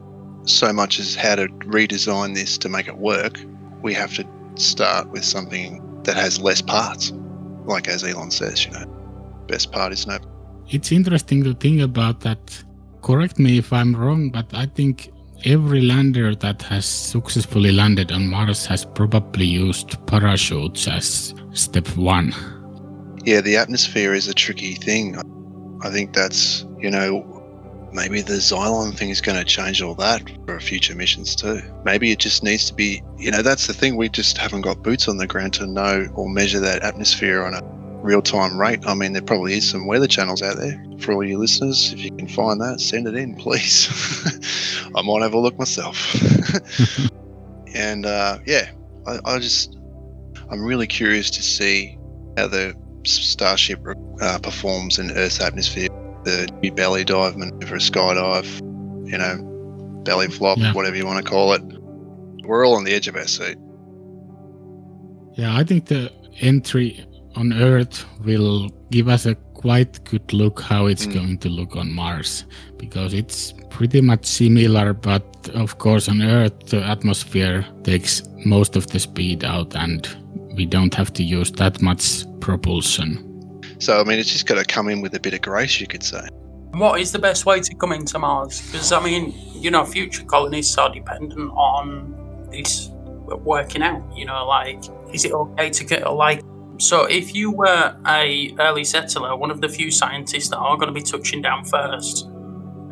so 0.44 0.72
much 0.72 0.98
as 0.98 1.14
how 1.14 1.34
to 1.34 1.48
redesign 1.48 2.34
this 2.34 2.56
to 2.58 2.70
make 2.70 2.88
it 2.88 2.96
work. 2.96 3.38
We 3.82 3.92
have 3.92 4.14
to 4.14 4.26
start 4.54 5.10
with 5.10 5.22
something 5.22 5.82
that 6.04 6.16
has 6.16 6.40
less 6.40 6.62
parts, 6.62 7.12
like 7.68 7.88
as 7.88 8.02
Elon 8.04 8.30
says. 8.30 8.64
You 8.64 8.72
know, 8.72 8.86
best 9.46 9.72
part 9.72 9.92
is 9.92 10.06
no 10.06 10.18
It's 10.68 10.92
interesting 10.92 11.44
to 11.44 11.54
think 11.54 11.80
about 11.80 12.20
that. 12.20 12.64
Correct 13.02 13.38
me 13.38 13.58
if 13.58 13.72
I'm 13.72 13.94
wrong, 13.94 14.30
but 14.30 14.46
I 14.52 14.66
think 14.66 15.10
every 15.44 15.82
lander 15.82 16.34
that 16.34 16.62
has 16.62 16.84
successfully 16.84 17.72
landed 17.72 18.10
on 18.10 18.26
Mars 18.26 18.66
has 18.66 18.84
probably 18.84 19.46
used 19.46 20.04
parachutes 20.06 20.88
as 20.88 21.32
step 21.52 21.86
one. 21.96 22.34
yeah, 23.24 23.40
the 23.40 23.56
atmosphere 23.56 24.14
is 24.14 24.26
a 24.28 24.34
tricky 24.34 24.74
thing. 24.74 25.16
I 25.82 25.90
think 25.90 26.12
that's, 26.12 26.66
you 26.78 26.90
know, 26.90 27.37
maybe 27.92 28.20
the 28.20 28.34
Zylon 28.34 28.96
thing 28.96 29.10
is 29.10 29.20
going 29.20 29.38
to 29.38 29.44
change 29.44 29.82
all 29.82 29.94
that 29.96 30.22
for 30.46 30.60
future 30.60 30.94
missions 30.94 31.34
too. 31.34 31.62
Maybe 31.84 32.10
it 32.10 32.18
just 32.18 32.42
needs 32.42 32.66
to 32.66 32.74
be, 32.74 33.02
you 33.16 33.30
know, 33.30 33.42
that's 33.42 33.66
the 33.66 33.74
thing. 33.74 33.96
We 33.96 34.08
just 34.08 34.38
haven't 34.38 34.62
got 34.62 34.82
boots 34.82 35.08
on 35.08 35.16
the 35.16 35.26
ground 35.26 35.54
to 35.54 35.66
know 35.66 36.06
or 36.14 36.28
measure 36.28 36.60
that 36.60 36.82
atmosphere 36.82 37.42
on 37.42 37.54
a 37.54 37.62
real 38.02 38.22
time 38.22 38.58
rate. 38.58 38.80
I 38.86 38.94
mean, 38.94 39.12
there 39.12 39.22
probably 39.22 39.54
is 39.54 39.68
some 39.68 39.86
weather 39.86 40.06
channels 40.06 40.42
out 40.42 40.56
there 40.56 40.82
for 41.00 41.12
all 41.12 41.24
you 41.24 41.38
listeners. 41.38 41.92
If 41.92 42.00
you 42.00 42.10
can 42.10 42.28
find 42.28 42.60
that, 42.60 42.80
send 42.80 43.06
it 43.08 43.14
in, 43.14 43.34
please. 43.36 43.88
I 44.94 45.02
might 45.02 45.22
have 45.22 45.34
a 45.34 45.38
look 45.38 45.58
myself. 45.58 46.14
and 47.74 48.06
uh, 48.06 48.38
yeah, 48.46 48.70
I, 49.06 49.18
I 49.24 49.38
just, 49.38 49.76
I'm 50.50 50.62
really 50.64 50.86
curious 50.86 51.30
to 51.30 51.42
see 51.42 51.98
how 52.36 52.48
the 52.48 52.74
Starship 53.04 53.80
uh, 54.20 54.38
performs 54.40 54.98
in 54.98 55.10
Earth's 55.12 55.40
atmosphere. 55.40 55.88
The 56.28 56.46
new 56.62 56.72
belly 56.72 57.04
dive 57.04 57.38
maneuver, 57.38 57.76
skydive, 57.76 58.60
you 59.10 59.16
know, 59.16 59.36
belly 60.04 60.28
flop, 60.28 60.58
Yeah. 60.58 60.74
whatever 60.74 60.94
you 60.94 61.06
want 61.06 61.24
to 61.24 61.30
call 61.30 61.54
it. 61.54 61.62
We're 62.44 62.66
all 62.66 62.76
on 62.76 62.84
the 62.84 62.92
edge 62.92 63.08
of 63.08 63.16
our 63.16 63.26
seat. 63.26 63.56
Yeah, 65.36 65.56
I 65.56 65.64
think 65.64 65.86
the 65.86 66.12
entry 66.40 67.02
on 67.34 67.52
Earth 67.54 68.04
will 68.26 68.68
give 68.90 69.08
us 69.08 69.24
a 69.26 69.34
quite 69.54 70.04
good 70.04 70.32
look 70.34 70.60
how 70.60 70.86
it's 70.86 71.06
Mm. 71.06 71.14
going 71.14 71.38
to 71.38 71.48
look 71.48 71.76
on 71.76 71.90
Mars 71.92 72.44
because 72.76 73.14
it's 73.14 73.54
pretty 73.70 74.00
much 74.02 74.26
similar, 74.26 74.92
but 74.92 75.24
of 75.54 75.78
course 75.78 76.08
on 76.10 76.20
Earth 76.22 76.66
the 76.66 76.84
atmosphere 76.84 77.64
takes 77.84 78.22
most 78.44 78.76
of 78.76 78.86
the 78.88 78.98
speed 78.98 79.44
out 79.44 79.74
and 79.74 80.06
we 80.56 80.66
don't 80.66 80.94
have 80.94 81.10
to 81.14 81.22
use 81.22 81.50
that 81.52 81.80
much 81.80 82.24
propulsion. 82.40 83.24
So, 83.78 84.00
I 84.00 84.04
mean, 84.04 84.18
it's 84.18 84.30
just 84.30 84.46
got 84.46 84.56
to 84.56 84.64
come 84.64 84.88
in 84.88 85.00
with 85.00 85.14
a 85.14 85.20
bit 85.20 85.34
of 85.34 85.40
grace, 85.40 85.80
you 85.80 85.86
could 85.86 86.02
say. 86.02 86.28
What 86.72 87.00
is 87.00 87.12
the 87.12 87.18
best 87.18 87.46
way 87.46 87.60
to 87.60 87.74
come 87.74 87.92
into 87.92 88.18
Mars? 88.18 88.60
Because, 88.60 88.92
I 88.92 89.02
mean, 89.02 89.34
you 89.54 89.70
know, 89.70 89.84
future 89.84 90.24
colonists 90.24 90.76
are 90.76 90.92
dependent 90.92 91.50
on 91.52 92.48
this 92.50 92.90
working 93.44 93.82
out. 93.82 94.02
You 94.16 94.26
know, 94.26 94.46
like, 94.46 94.82
is 95.12 95.24
it 95.24 95.32
okay 95.32 95.70
to 95.70 95.84
get, 95.84 96.12
like, 96.12 96.42
so 96.78 97.04
if 97.04 97.34
you 97.34 97.50
were 97.50 97.96
a 98.06 98.54
early 98.58 98.84
settler, 98.84 99.36
one 99.36 99.50
of 99.50 99.60
the 99.60 99.68
few 99.68 99.90
scientists 99.90 100.48
that 100.50 100.58
are 100.58 100.76
going 100.76 100.88
to 100.88 100.92
be 100.92 101.02
touching 101.02 101.42
down 101.42 101.64
first, 101.64 102.26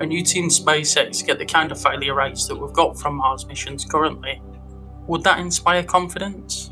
and 0.00 0.12
you'd 0.12 0.28
seen 0.28 0.49
SpaceX 0.49 1.25
get 1.25 1.38
the 1.38 1.47
kind 1.47 1.71
of 1.73 1.81
failure 1.81 2.14
rates 2.14 2.47
that 2.49 2.57
we've 2.57 2.73
got 2.73 2.99
from 2.99 3.16
Mars 3.16 3.47
missions 3.47 3.85
currently, 3.85 4.43
would 5.07 5.23
that 5.23 5.38
inspire 5.38 5.83
confidence? 5.83 6.71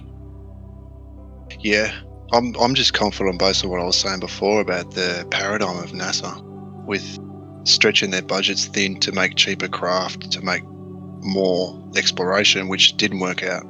Yeah, 1.60 1.94
I'm, 2.32 2.54
I'm 2.56 2.74
just 2.74 2.94
confident 2.94 3.38
based 3.38 3.64
on 3.64 3.70
what 3.70 3.80
I 3.80 3.84
was 3.84 3.96
saying 3.96 4.20
before 4.20 4.60
about 4.60 4.92
the 4.92 5.26
paradigm 5.30 5.78
of 5.78 5.90
NASA 5.90 6.42
with 6.84 7.18
stretching 7.64 8.10
their 8.10 8.22
budgets 8.22 8.66
thin 8.66 8.98
to 9.00 9.12
make 9.12 9.36
cheaper 9.36 9.68
craft, 9.68 10.30
to 10.32 10.42
make 10.42 10.62
more 10.66 11.82
exploration, 11.96 12.68
which 12.68 12.96
didn't 12.96 13.20
work 13.20 13.42
out. 13.42 13.66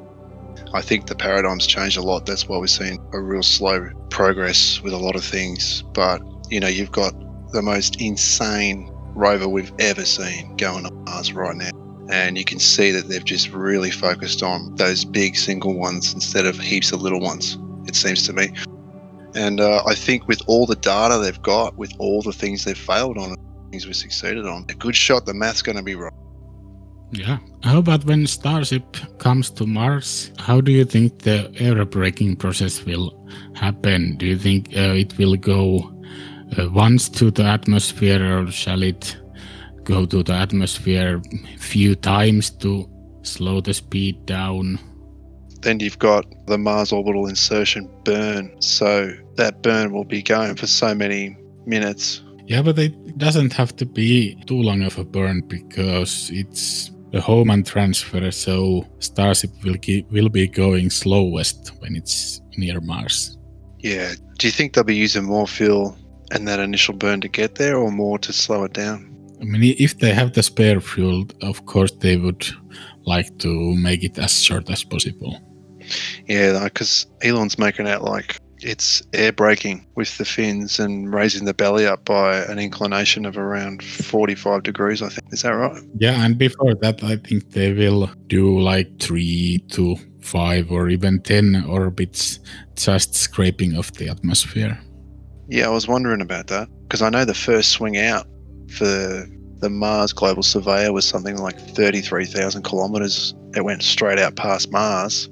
I 0.73 0.83
think 0.83 1.07
the 1.07 1.15
paradigm's 1.15 1.67
changed 1.67 1.97
a 1.97 2.03
lot. 2.03 2.27
That's 2.27 2.49
why 2.49 2.59
we're 2.59 2.67
seeing 2.67 2.99
a 3.13 3.21
real 3.21 3.43
slow 3.43 3.91
progress 4.11 4.81
with 4.83 4.93
a 4.93 4.99
lot 4.99 5.17
of 5.17 5.25
things. 5.25 5.83
But, 5.93 6.23
you 6.49 6.61
know, 6.61 6.69
you've 6.69 6.93
got 6.93 7.15
the 7.53 7.63
most 7.63 8.01
insane 8.01 8.91
rover 9.15 9.49
we've 9.49 9.73
ever 9.79 10.05
seen 10.05 10.57
going 10.57 10.87
on 10.87 11.05
Mars 11.05 11.33
right 11.33 11.57
now. 11.57 11.71
And 12.11 12.37
you 12.37 12.45
can 12.45 12.59
see 12.59 12.91
that 12.91 13.09
they've 13.09 13.25
just 13.25 13.51
really 13.51 13.91
focused 13.91 14.43
on 14.43 14.75
those 14.75 15.05
big 15.05 15.37
single 15.37 15.75
ones 15.75 16.13
instead 16.13 16.47
of 16.47 16.59
heaps 16.59 16.93
of 16.93 17.01
little 17.01 17.21
ones, 17.21 17.57
it 17.95 17.99
seems 17.99 18.27
to 18.27 18.33
me. 18.33 18.53
And 19.35 19.61
uh, 19.61 19.83
I 19.87 19.95
think 19.95 20.27
with 20.27 20.43
all 20.47 20.67
the 20.67 20.77
data 20.77 21.19
they've 21.19 21.43
got, 21.43 21.77
with 21.77 21.93
all 21.99 22.23
the 22.23 22.33
things 22.33 22.65
they've 22.65 22.79
failed 22.79 23.19
on, 23.19 23.37
things 23.71 23.87
we 23.87 23.93
succeeded 23.93 24.47
on, 24.47 24.67
a 24.69 24.75
good 24.75 24.97
shot 24.97 25.27
the 25.27 25.35
math's 25.35 25.63
going 25.63 25.77
to 25.77 25.83
be 25.83 25.95
wrong. 25.95 26.13
Yeah. 27.13 27.39
How 27.63 27.79
about 27.79 28.05
when 28.05 28.27
Starship 28.27 28.97
comes 29.19 29.51
to 29.51 29.67
Mars? 29.67 30.33
How 30.39 30.61
do 30.61 30.73
you 30.73 30.85
think 30.85 31.23
the 31.23 31.51
aerobraking 31.55 32.39
process 32.39 32.85
will 32.85 33.13
happen? 33.55 34.17
Do 34.17 34.27
you 34.27 34.39
think 34.39 34.69
uh, 34.77 34.95
it 35.03 35.17
will 35.17 35.37
go 35.37 35.93
uh, 36.59 36.69
once 36.71 37.09
to 37.11 37.31
the 37.31 37.45
atmosphere, 37.45 38.23
or 38.39 38.51
shall 38.51 38.83
it 38.83 39.17
go 39.85 40.07
to 40.07 40.23
the 40.25 40.35
atmosphere 40.35 41.23
few 41.59 41.95
times 41.95 42.51
to 42.51 42.89
slow 43.23 43.61
the 43.61 43.75
speed 43.75 44.27
down? 44.27 44.81
Then 45.65 45.81
you've 45.81 45.99
got 45.99 46.27
the 46.47 46.59
Mars 46.59 46.93
orbital 46.93 47.27
insertion 47.27 47.91
burn. 48.05 48.55
So 48.61 49.13
that 49.37 49.63
burn 49.63 49.93
will 49.93 50.05
be 50.05 50.23
going 50.23 50.57
for 50.57 50.67
so 50.67 50.95
many 50.95 51.37
minutes. 51.67 52.23
Yeah, 52.47 52.61
but 52.61 52.79
it 52.79 53.17
doesn't 53.17 53.55
have 53.55 53.75
to 53.77 53.87
be 53.87 54.35
too 54.47 54.61
long 54.61 54.83
of 54.83 54.99
a 54.99 55.05
burn 55.05 55.41
because 55.49 56.31
it's 56.31 56.91
a 57.15 57.21
Hohmann 57.21 57.63
transfer, 57.63 58.31
so 58.31 58.87
Starship 58.99 59.51
will 59.65 59.77
ge- 59.77 60.05
will 60.11 60.29
be 60.29 60.47
going 60.47 60.91
slowest 60.91 61.73
when 61.79 61.97
it's 61.97 62.43
near 62.59 62.81
Mars. 62.81 63.39
Yeah. 63.79 64.13
Do 64.39 64.47
you 64.47 64.53
think 64.53 64.75
they'll 64.75 64.85
be 64.85 64.97
using 64.97 65.25
more 65.25 65.47
fuel 65.47 65.97
and 66.33 66.47
that 66.47 66.61
initial 66.61 66.95
burn 66.95 67.21
to 67.23 67.29
get 67.29 67.55
there 67.55 67.79
or 67.79 67.91
more 67.91 68.19
to 68.19 68.33
slow 68.33 68.65
it 68.65 68.75
down? 68.75 69.11
I 69.41 69.45
mean, 69.45 69.75
if 69.79 69.99
they 69.99 70.13
have 70.13 70.33
the 70.35 70.43
spare 70.43 70.81
fuel, 70.81 71.27
of 71.41 71.65
course 71.67 71.93
they 71.93 72.17
would 72.17 72.47
like 73.07 73.39
to 73.39 73.75
make 73.77 74.05
it 74.05 74.19
as 74.19 74.43
short 74.43 74.69
as 74.71 74.85
possible. 74.85 75.41
Yeah, 76.27 76.65
because 76.65 77.07
Elon's 77.23 77.59
making 77.59 77.89
out 77.89 78.03
like 78.03 78.39
it's 78.65 79.03
air 79.13 79.33
braking 79.33 79.87
with 79.95 80.17
the 80.17 80.25
fins 80.25 80.79
and 80.79 81.13
raising 81.13 81.45
the 81.45 81.55
belly 81.55 81.87
up 81.87 82.05
by 82.05 82.39
an 82.45 82.59
inclination 82.59 83.27
of 83.27 83.37
around 83.37 83.83
45 83.83 84.63
degrees, 84.63 85.03
I 85.03 85.09
think. 85.09 85.33
Is 85.33 85.43
that 85.43 85.51
right? 85.51 85.83
Yeah, 85.99 86.25
and 86.25 86.39
before 86.39 86.75
that, 86.77 87.03
I 87.05 87.17
think 87.17 87.51
they 87.51 87.73
will 87.73 88.11
do 88.27 88.59
like 88.59 88.99
three 89.01 89.63
to 89.73 89.97
five 90.21 90.73
or 90.73 90.89
even 90.89 91.21
10 91.21 91.65
orbits 91.69 92.41
just 92.77 93.15
scraping 93.15 93.77
off 93.77 93.93
the 93.93 94.09
atmosphere. 94.09 94.81
Yeah, 95.49 95.67
I 95.67 95.71
was 95.71 95.87
wondering 95.87 96.23
about 96.23 96.47
that 96.47 96.69
because 96.83 97.03
I 97.03 97.11
know 97.11 97.27
the 97.27 97.35
first 97.35 97.71
swing 97.73 97.99
out 97.99 98.27
for 98.71 99.29
the 99.59 99.69
Mars 99.71 100.13
Global 100.13 100.43
Surveyor 100.43 100.93
was 100.93 101.07
something 101.07 101.37
like 101.37 101.59
33,000 101.59 102.63
kilometers. 102.63 103.35
It 103.55 103.65
went 103.65 103.83
straight 103.83 104.19
out 104.19 104.37
past 104.37 104.73
Mars, 104.73 105.29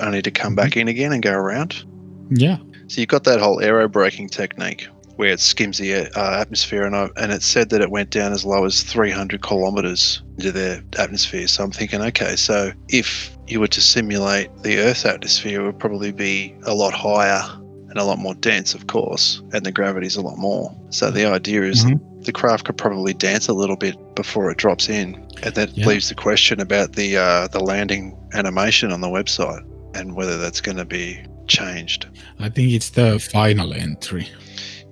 only 0.00 0.22
to 0.22 0.30
come 0.30 0.54
back 0.54 0.76
in 0.76 0.88
again 0.88 1.12
and 1.12 1.22
go 1.22 1.32
around. 1.32 1.84
Yeah. 2.30 2.58
So 2.88 3.00
you've 3.00 3.08
got 3.08 3.24
that 3.24 3.40
whole 3.40 3.60
aero 3.60 3.88
braking 3.88 4.28
technique 4.28 4.88
where 5.16 5.30
it 5.32 5.40
skims 5.40 5.76
the 5.76 5.94
uh, 6.18 6.40
atmosphere, 6.40 6.84
and, 6.84 6.96
I, 6.96 7.08
and 7.18 7.30
it 7.30 7.42
said 7.42 7.68
that 7.70 7.82
it 7.82 7.90
went 7.90 8.08
down 8.10 8.32
as 8.32 8.44
low 8.44 8.64
as 8.64 8.82
300 8.82 9.42
kilometers 9.42 10.22
into 10.38 10.50
the 10.50 10.82
atmosphere. 10.98 11.46
So 11.46 11.62
I'm 11.62 11.70
thinking, 11.72 12.00
okay, 12.00 12.36
so 12.36 12.72
if 12.88 13.36
you 13.46 13.60
were 13.60 13.68
to 13.68 13.82
simulate 13.82 14.48
the 14.62 14.78
Earth's 14.78 15.04
atmosphere, 15.04 15.60
it 15.60 15.64
would 15.66 15.78
probably 15.78 16.10
be 16.10 16.54
a 16.64 16.72
lot 16.74 16.94
higher 16.94 17.42
and 17.90 17.98
a 17.98 18.04
lot 18.04 18.18
more 18.18 18.34
dense, 18.34 18.72
of 18.74 18.86
course, 18.86 19.42
and 19.52 19.66
the 19.66 19.72
gravity's 19.72 20.16
a 20.16 20.22
lot 20.22 20.38
more. 20.38 20.74
So 20.88 21.10
the 21.10 21.26
idea 21.26 21.64
is 21.64 21.84
Mhm. 21.84 22.24
the 22.24 22.32
craft 22.32 22.64
could 22.64 22.78
probably 22.78 23.12
dance 23.12 23.46
a 23.48 23.52
little 23.52 23.76
bit 23.76 23.96
before 24.14 24.50
it 24.50 24.56
drops 24.56 24.88
in, 24.88 25.16
and 25.42 25.54
that 25.54 25.76
Yeah. 25.76 25.86
leaves 25.86 26.08
the 26.08 26.14
question 26.14 26.60
about 26.60 26.94
the 26.94 27.16
uh, 27.18 27.48
the 27.48 27.60
landing 27.60 28.16
animation 28.32 28.90
on 28.92 29.00
the 29.02 29.08
website 29.08 29.62
and 29.94 30.14
whether 30.14 30.38
that's 30.38 30.60
going 30.60 30.76
to 30.76 30.84
be 30.84 31.24
changed. 31.46 32.06
I 32.38 32.48
think 32.48 32.72
it's 32.72 32.90
the 32.90 33.18
final 33.18 33.72
entry. 33.72 34.28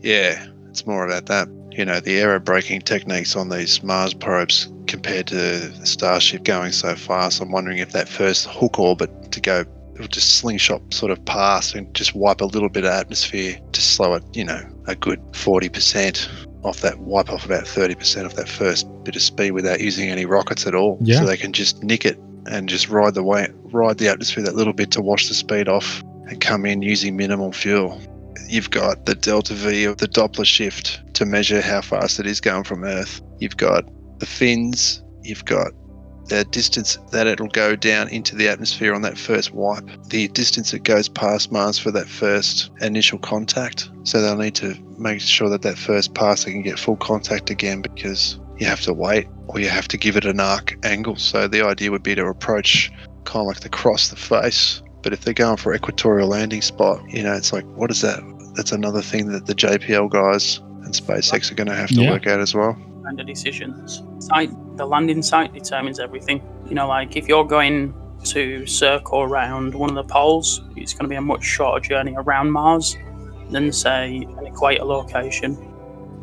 Yeah, 0.01 0.47
it's 0.69 0.87
more 0.87 1.07
about 1.07 1.27
that. 1.27 1.49
You 1.73 1.85
know, 1.85 2.01
the 2.01 2.19
aero 2.19 2.41
braking 2.41 2.81
techniques 2.81 3.37
on 3.37 3.51
these 3.51 3.83
Mars 3.83 4.15
probes 4.15 4.71
compared 4.87 5.29
to 5.29 5.35
the 5.35 5.87
Starship 5.87 6.45
going 6.45 6.73
so 6.73 6.97
fast. 6.97 7.41
I'm 7.41 7.53
wondering 7.53 7.79
if 7.79 7.93
that 7.93 8.09
first 8.09 8.47
hook 8.49 8.79
orbit 8.79 9.31
to 9.31 9.41
go, 9.41 9.65
it'll 9.95 10.09
just 10.09 10.37
slingshot 10.37 10.83
sort 10.93 11.13
of 11.13 11.25
past 11.25 11.75
and 11.75 11.93
just 11.95 12.15
wipe 12.15 12.41
a 12.41 12.47
little 12.47 12.69
bit 12.69 12.85
of 12.85 12.91
atmosphere 12.91 13.59
to 13.73 13.81
slow 13.81 14.15
it, 14.15 14.25
you 14.33 14.45
know, 14.45 14.61
a 14.87 14.97
good 14.97 15.21
40% 15.33 16.29
off 16.65 16.81
that, 16.81 16.99
wipe 16.99 17.31
off 17.31 17.45
about 17.45 17.65
30% 17.65 18.25
of 18.25 18.35
that 18.35 18.49
first 18.49 18.87
bit 19.05 19.15
of 19.15 19.23
speed 19.23 19.53
without 19.53 19.81
using 19.81 20.11
any 20.11 20.27
rockets 20.27 20.67
at 20.67 20.75
all. 20.75 20.99
Yeah. 21.01 21.21
So 21.21 21.27
they 21.27 21.37
can 21.37 21.53
just 21.53 21.83
nick 21.85 22.05
it 22.05 22.19
and 22.49 22.69
just 22.69 22.89
ride 22.89 23.15
the 23.15 23.23
way, 23.23 23.49
ride 23.65 23.99
the 23.99 24.09
atmosphere 24.09 24.45
that 24.45 24.55
little 24.55 24.73
bit 24.73 24.91
to 24.93 25.01
wash 25.01 25.29
the 25.29 25.35
speed 25.35 25.69
off 25.69 26.03
and 26.27 26.41
come 26.41 26.67
in 26.67 26.83
using 26.83 27.17
minimal 27.17 27.53
fuel 27.53 28.01
you've 28.49 28.71
got 28.71 29.05
the 29.05 29.15
delta 29.15 29.55
V 29.55 29.85
of 29.85 29.99
the 29.99 30.09
Doppler 30.09 30.45
shift 30.45 31.01
to 31.15 31.27
measure 31.27 31.61
how 31.61 31.81
fast 31.81 32.19
it 32.19 32.27
is 32.27 32.41
going 32.41 32.65
from 32.65 32.85
Earth. 32.85 33.21
You've 33.39 33.57
got 33.57 33.85
the 34.19 34.27
fins, 34.27 35.03
you've 35.23 35.45
got 35.45 35.73
the 36.27 36.45
distance 36.45 36.99
that 37.11 37.27
it'll 37.27 37.49
go 37.49 37.75
down 37.75 38.09
into 38.09 38.37
the 38.37 38.49
atmosphere 38.49 38.95
on 38.95 39.03
that 39.03 39.17
first 39.17 39.53
wipe, 39.55 39.89
the 40.09 40.29
distance 40.29 40.75
it 40.75 40.83
goes 40.83 41.09
past 41.09 41.51
Mars 41.51 41.79
for 41.79 41.91
that 41.93 42.09
first 42.09 42.71
initial 42.81 43.19
contact. 43.19 43.89
So 44.03 44.21
they'll 44.21 44.37
need 44.37 44.55
to 44.57 44.75
make 44.99 45.21
sure 45.21 45.49
that 45.49 45.63
that 45.63 45.79
first 45.79 46.15
pass 46.15 46.45
they 46.45 46.53
can 46.53 46.63
get 46.63 46.79
full 46.79 46.97
contact 46.97 47.49
again 47.51 47.81
because 47.81 48.39
you 48.59 48.67
have 48.67 48.81
to 48.83 48.93
wait 48.93 49.27
or 49.47 49.61
you 49.61 49.69
have 49.69 49.89
to 49.89 49.97
give 49.97 50.17
it 50.17 50.25
an 50.25 50.41
arc 50.41 50.77
angle. 50.85 51.17
So 51.17 51.49
the 51.49 51.63
idea 51.65 51.91
would 51.91 52.03
be 52.03 52.15
to 52.15 52.27
approach 52.27 52.91
kind 53.25 53.43
of 53.43 53.47
like 53.47 53.61
the 53.61 53.69
cross 53.69 54.09
the 54.09 54.17
face. 54.17 54.83
But 55.03 55.13
if 55.13 55.23
they're 55.23 55.33
going 55.35 55.57
for 55.59 55.75
equatorial 55.75 56.29
landing 56.29 56.61
spot, 56.63 57.01
you 57.09 57.23
know, 57.23 57.33
it's 57.35 57.53
like, 57.53 57.65
what 57.77 57.91
is 57.91 58.01
that? 58.03 58.21
That's 58.57 58.73
another 58.73 59.01
thing 59.03 59.29
that 59.33 59.47
the 59.47 59.55
JPL 59.55 60.11
guys 60.11 60.59
and 60.83 60.93
SpaceX 60.93 61.51
are 61.53 61.55
going 61.55 61.69
to 61.69 61.75
have 61.75 61.89
to 61.91 62.03
Yeah. 62.03 62.11
work 62.11 62.27
out 62.27 62.41
as 62.41 62.55
well. 62.55 62.77
kind 63.05 63.21
of 63.21 63.27
decisions. 63.27 64.03
Site, 64.19 64.51
the 64.77 64.85
landing 64.85 65.23
site 65.23 65.55
determines 65.55 65.99
everything. 66.01 66.43
You 66.69 66.75
know, 66.75 66.87
like 66.89 67.17
if 67.17 67.27
you're 67.29 67.45
going 67.47 67.95
to 68.25 68.67
circle 68.67 69.21
around 69.23 69.75
one 69.75 69.89
of 69.89 69.95
the 69.97 70.05
poles, 70.05 70.61
it's 70.77 70.93
going 70.93 71.05
to 71.05 71.09
be 71.09 71.15
a 71.15 71.21
much 71.23 71.43
shorter 71.45 71.81
journey 71.89 72.15
around 72.19 72.51
Mars 72.51 72.97
than, 73.51 73.73
say, 73.73 74.27
an 74.39 74.47
equator 74.47 74.85
location. 74.85 75.55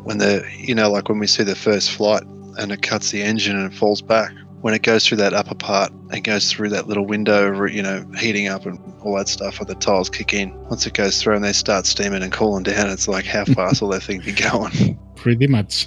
when 0.04 0.18
the 0.18 0.44
you 0.56 0.72
know 0.76 0.88
like 0.88 1.08
when 1.08 1.18
we 1.18 1.26
see 1.26 1.42
the 1.42 1.56
first 1.56 1.90
flight 1.90 2.22
and 2.58 2.72
it 2.72 2.82
cuts 2.82 3.10
the 3.10 3.22
engine 3.22 3.56
and 3.56 3.72
it 3.72 3.76
falls 3.76 4.02
back 4.02 4.32
when 4.62 4.74
it 4.74 4.82
goes 4.82 5.06
through 5.06 5.18
that 5.18 5.34
upper 5.34 5.54
part 5.54 5.92
and 6.10 6.24
goes 6.24 6.50
through 6.50 6.68
that 6.70 6.88
little 6.88 7.06
window 7.06 7.64
you 7.66 7.82
know 7.82 8.04
heating 8.18 8.48
up 8.48 8.66
and 8.66 8.78
all 9.02 9.16
that 9.16 9.28
stuff 9.28 9.60
where 9.60 9.66
the 9.66 9.74
tiles 9.76 10.10
kick 10.10 10.32
in 10.32 10.52
once 10.64 10.86
it 10.86 10.94
goes 10.94 11.22
through 11.22 11.34
and 11.34 11.44
they 11.44 11.52
start 11.52 11.86
steaming 11.86 12.22
and 12.22 12.32
cooling 12.32 12.62
down 12.62 12.90
it's 12.90 13.06
like 13.08 13.24
how 13.24 13.44
fast 13.44 13.82
will 13.82 13.88
that 13.88 14.02
thing 14.02 14.20
be 14.20 14.32
going 14.32 14.98
Pretty 15.16 15.46
much. 15.46 15.86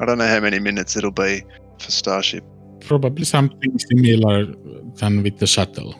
i 0.00 0.04
don't 0.04 0.18
know 0.18 0.26
how 0.26 0.40
many 0.40 0.58
minutes 0.58 0.96
it'll 0.96 1.10
be 1.10 1.42
for 1.78 1.90
starship 1.90 2.44
Probably 2.86 3.24
something 3.24 3.78
similar 3.78 4.44
than 4.96 5.22
with 5.22 5.38
the 5.38 5.46
shuttle. 5.46 5.94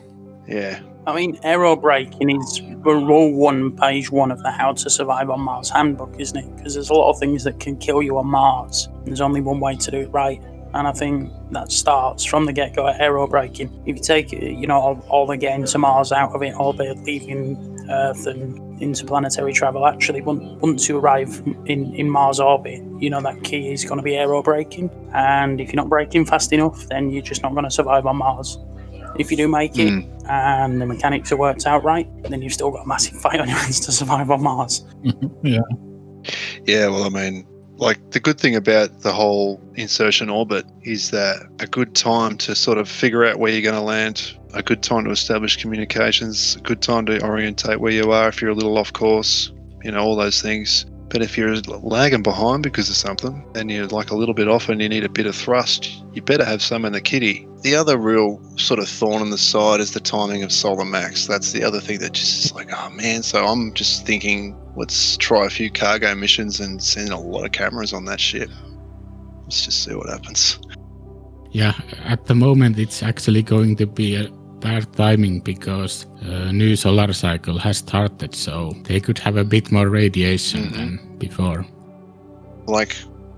Yeah 0.47 0.79
I 1.07 1.13
mean, 1.13 1.39
aero 1.43 1.75
braking 1.75 2.31
is 2.31 2.61
rule 2.83 3.31
one, 3.31 3.77
page 3.77 4.09
one 4.09 4.31
of 4.31 4.41
the 4.41 4.49
How 4.49 4.73
to 4.73 4.89
Survive 4.89 5.29
on 5.29 5.39
Mars 5.39 5.69
handbook, 5.69 6.19
isn't 6.19 6.37
it? 6.37 6.55
Because 6.55 6.73
there's 6.73 6.89
a 6.89 6.93
lot 6.93 7.11
of 7.11 7.19
things 7.19 7.43
that 7.43 7.59
can 7.59 7.77
kill 7.77 8.01
you 8.01 8.17
on 8.17 8.25
Mars. 8.25 8.89
There's 9.05 9.21
only 9.21 9.41
one 9.41 9.59
way 9.59 9.75
to 9.75 9.91
do 9.91 9.99
it 9.99 10.07
right. 10.07 10.41
And 10.73 10.87
I 10.87 10.91
think 10.91 11.31
that 11.51 11.71
starts 11.71 12.25
from 12.25 12.45
the 12.45 12.53
get 12.53 12.75
go 12.75 12.87
at 12.87 12.99
aero 12.99 13.27
braking. 13.27 13.69
If 13.85 13.97
you 13.97 14.01
take, 14.01 14.31
you 14.31 14.65
know, 14.65 14.79
all, 14.79 15.05
all 15.07 15.25
the 15.27 15.37
getting 15.37 15.65
to 15.67 15.77
Mars 15.77 16.11
out 16.11 16.33
of 16.33 16.41
it, 16.41 16.55
all 16.55 16.73
the 16.73 16.95
leaving 17.05 17.87
Earth 17.89 18.25
and 18.25 18.81
interplanetary 18.81 19.53
travel, 19.53 19.85
actually, 19.85 20.21
once, 20.21 20.59
once 20.59 20.89
you 20.89 20.97
arrive 20.97 21.41
in, 21.65 21.93
in 21.93 22.09
Mars 22.09 22.39
orbit, 22.39 22.81
you 22.99 23.11
know, 23.11 23.21
that 23.21 23.43
key 23.43 23.71
is 23.71 23.85
going 23.85 23.97
to 23.97 24.03
be 24.03 24.17
aero 24.17 24.41
braking. 24.41 24.89
And 25.13 25.61
if 25.61 25.71
you're 25.71 25.81
not 25.81 25.89
braking 25.89 26.25
fast 26.25 26.51
enough, 26.51 26.87
then 26.87 27.11
you're 27.11 27.21
just 27.21 27.43
not 27.43 27.53
going 27.53 27.63
to 27.63 27.71
survive 27.71 28.07
on 28.07 28.17
Mars. 28.17 28.57
If 29.17 29.31
you 29.31 29.37
do 29.37 29.47
make 29.47 29.77
it, 29.77 29.91
Mm. 29.91 30.29
and 30.29 30.81
the 30.81 30.85
mechanics 30.85 31.31
are 31.31 31.37
worked 31.37 31.65
out 31.65 31.83
right, 31.83 32.07
then 32.23 32.41
you've 32.41 32.53
still 32.53 32.71
got 32.71 32.83
a 32.83 32.87
massive 32.87 33.13
fight 33.21 33.39
on 33.39 33.47
your 33.47 33.57
hands 33.57 33.79
to 33.81 33.91
survive 33.91 34.29
on 34.31 34.41
Mars. 34.43 34.85
yeah. 35.43 35.59
Yeah, 36.65 36.87
well, 36.87 37.03
I 37.03 37.09
mean, 37.09 37.45
like 37.77 38.11
the 38.11 38.19
good 38.19 38.39
thing 38.39 38.55
about 38.55 39.01
the 39.01 39.11
whole 39.11 39.61
insertion 39.75 40.29
orbit 40.29 40.65
is 40.83 41.11
that 41.11 41.45
a 41.59 41.67
good 41.67 41.93
time 41.93 42.37
to 42.39 42.55
sort 42.55 42.77
of 42.77 42.89
figure 42.89 43.25
out 43.25 43.37
where 43.37 43.51
you're 43.51 43.61
going 43.61 43.75
to 43.75 43.81
land, 43.81 44.35
a 44.53 44.63
good 44.63 44.81
time 44.81 45.03
to 45.05 45.11
establish 45.11 45.57
communications, 45.61 46.55
a 46.55 46.61
good 46.61 46.81
time 46.81 47.05
to 47.07 47.21
orientate 47.23 47.79
where 47.79 47.91
you 47.91 48.11
are 48.11 48.27
if 48.29 48.41
you're 48.41 48.51
a 48.51 48.55
little 48.55 48.77
off 48.77 48.93
course, 48.93 49.51
you 49.83 49.91
know, 49.91 49.99
all 50.03 50.15
those 50.15 50.41
things. 50.41 50.85
But 51.09 51.21
if 51.21 51.37
you're 51.37 51.55
lagging 51.57 52.23
behind 52.23 52.63
because 52.63 52.89
of 52.89 52.95
something 52.95 53.45
and 53.55 53.69
you're 53.69 53.87
like 53.87 54.09
a 54.09 54.15
little 54.15 54.33
bit 54.33 54.47
off 54.47 54.69
and 54.69 54.81
you 54.81 54.89
need 54.89 55.03
a 55.03 55.09
bit 55.09 55.27
of 55.27 55.35
thrust, 55.35 56.03
you 56.13 56.21
better 56.21 56.43
have 56.43 56.61
some 56.61 56.83
in 56.83 56.93
the 56.93 57.01
kitty. 57.01 57.47
The 57.61 57.75
other 57.75 57.97
real 57.97 58.41
sort 58.57 58.79
of 58.79 58.89
thorn 58.89 59.21
in 59.21 59.29
the 59.29 59.37
side 59.37 59.79
is 59.79 59.91
the 59.91 59.99
timing 59.99 60.43
of 60.43 60.51
Solar 60.51 60.85
Max. 60.85 61.27
That's 61.27 61.51
the 61.51 61.63
other 61.63 61.79
thing 61.79 61.99
that 61.99 62.13
just 62.13 62.45
is 62.45 62.53
like, 62.53 62.69
oh 62.73 62.89
man. 62.89 63.23
So 63.23 63.45
I'm 63.45 63.73
just 63.73 64.05
thinking, 64.05 64.57
let's 64.75 65.15
try 65.17 65.45
a 65.45 65.49
few 65.49 65.69
cargo 65.71 66.15
missions 66.15 66.59
and 66.59 66.81
send 66.81 67.09
a 67.09 67.17
lot 67.17 67.45
of 67.45 67.51
cameras 67.51 67.93
on 67.93 68.05
that 68.05 68.19
ship. 68.19 68.49
Let's 69.43 69.63
just 69.63 69.83
see 69.83 69.93
what 69.93 70.09
happens. 70.09 70.59
Yeah, 71.51 71.73
at 72.03 72.25
the 72.25 72.35
moment 72.35 72.77
it's 72.79 73.01
actually 73.01 73.43
going 73.43 73.75
to 73.77 73.85
be 73.85 74.15
a 74.15 74.27
bad 74.65 74.91
timing 74.93 75.39
because 75.41 76.07
a 76.21 76.51
new 76.51 76.75
solar 76.75 77.13
cycle 77.13 77.57
has 77.59 77.77
started, 77.77 78.33
so 78.33 78.73
they 78.87 78.99
could 78.99 79.19
have 79.19 79.37
a 79.37 79.43
bit 79.43 79.71
more 79.71 79.89
radiation 79.89 80.61
Mhm. 80.61 80.73
than 80.75 80.89
before. 81.19 81.65
Like 82.67 82.93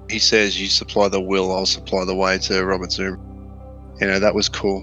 he 0.10 0.20
says, 0.20 0.50
you 0.62 0.68
supply 0.68 1.10
the 1.10 1.20
will, 1.32 1.52
I'll 1.56 1.66
supply 1.80 2.06
the 2.06 2.16
way 2.16 2.38
to 2.48 2.54
Robert 2.64 2.92
Zubrin. 2.92 3.20
You 4.00 4.08
know, 4.08 4.20
that 4.20 4.34
was 4.34 4.48
cool 4.48 4.80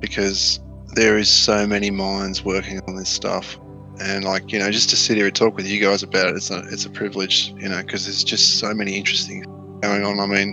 because 0.00 0.60
there 0.94 1.16
is 1.18 1.28
so 1.28 1.66
many 1.66 1.90
minds 1.90 2.44
working 2.44 2.80
on 2.86 2.96
this 2.96 3.08
stuff. 3.08 3.58
And 3.98 4.22
like, 4.24 4.52
you 4.52 4.58
know, 4.58 4.70
just 4.70 4.90
to 4.90 4.96
sit 4.96 5.16
here 5.16 5.26
and 5.26 5.34
talk 5.34 5.56
with 5.56 5.66
you 5.66 5.80
guys 5.80 6.02
about 6.02 6.26
it, 6.28 6.36
it's 6.36 6.50
a, 6.50 6.58
it's 6.72 6.84
a 6.84 6.90
privilege, 6.90 7.54
you 7.56 7.68
know, 7.70 7.80
because 7.80 8.04
there's 8.04 8.22
just 8.22 8.58
so 8.58 8.74
many 8.74 8.92
interesting 9.00 9.38
going 9.80 10.04
on. 10.04 10.20
I 10.20 10.26
mean, 10.26 10.50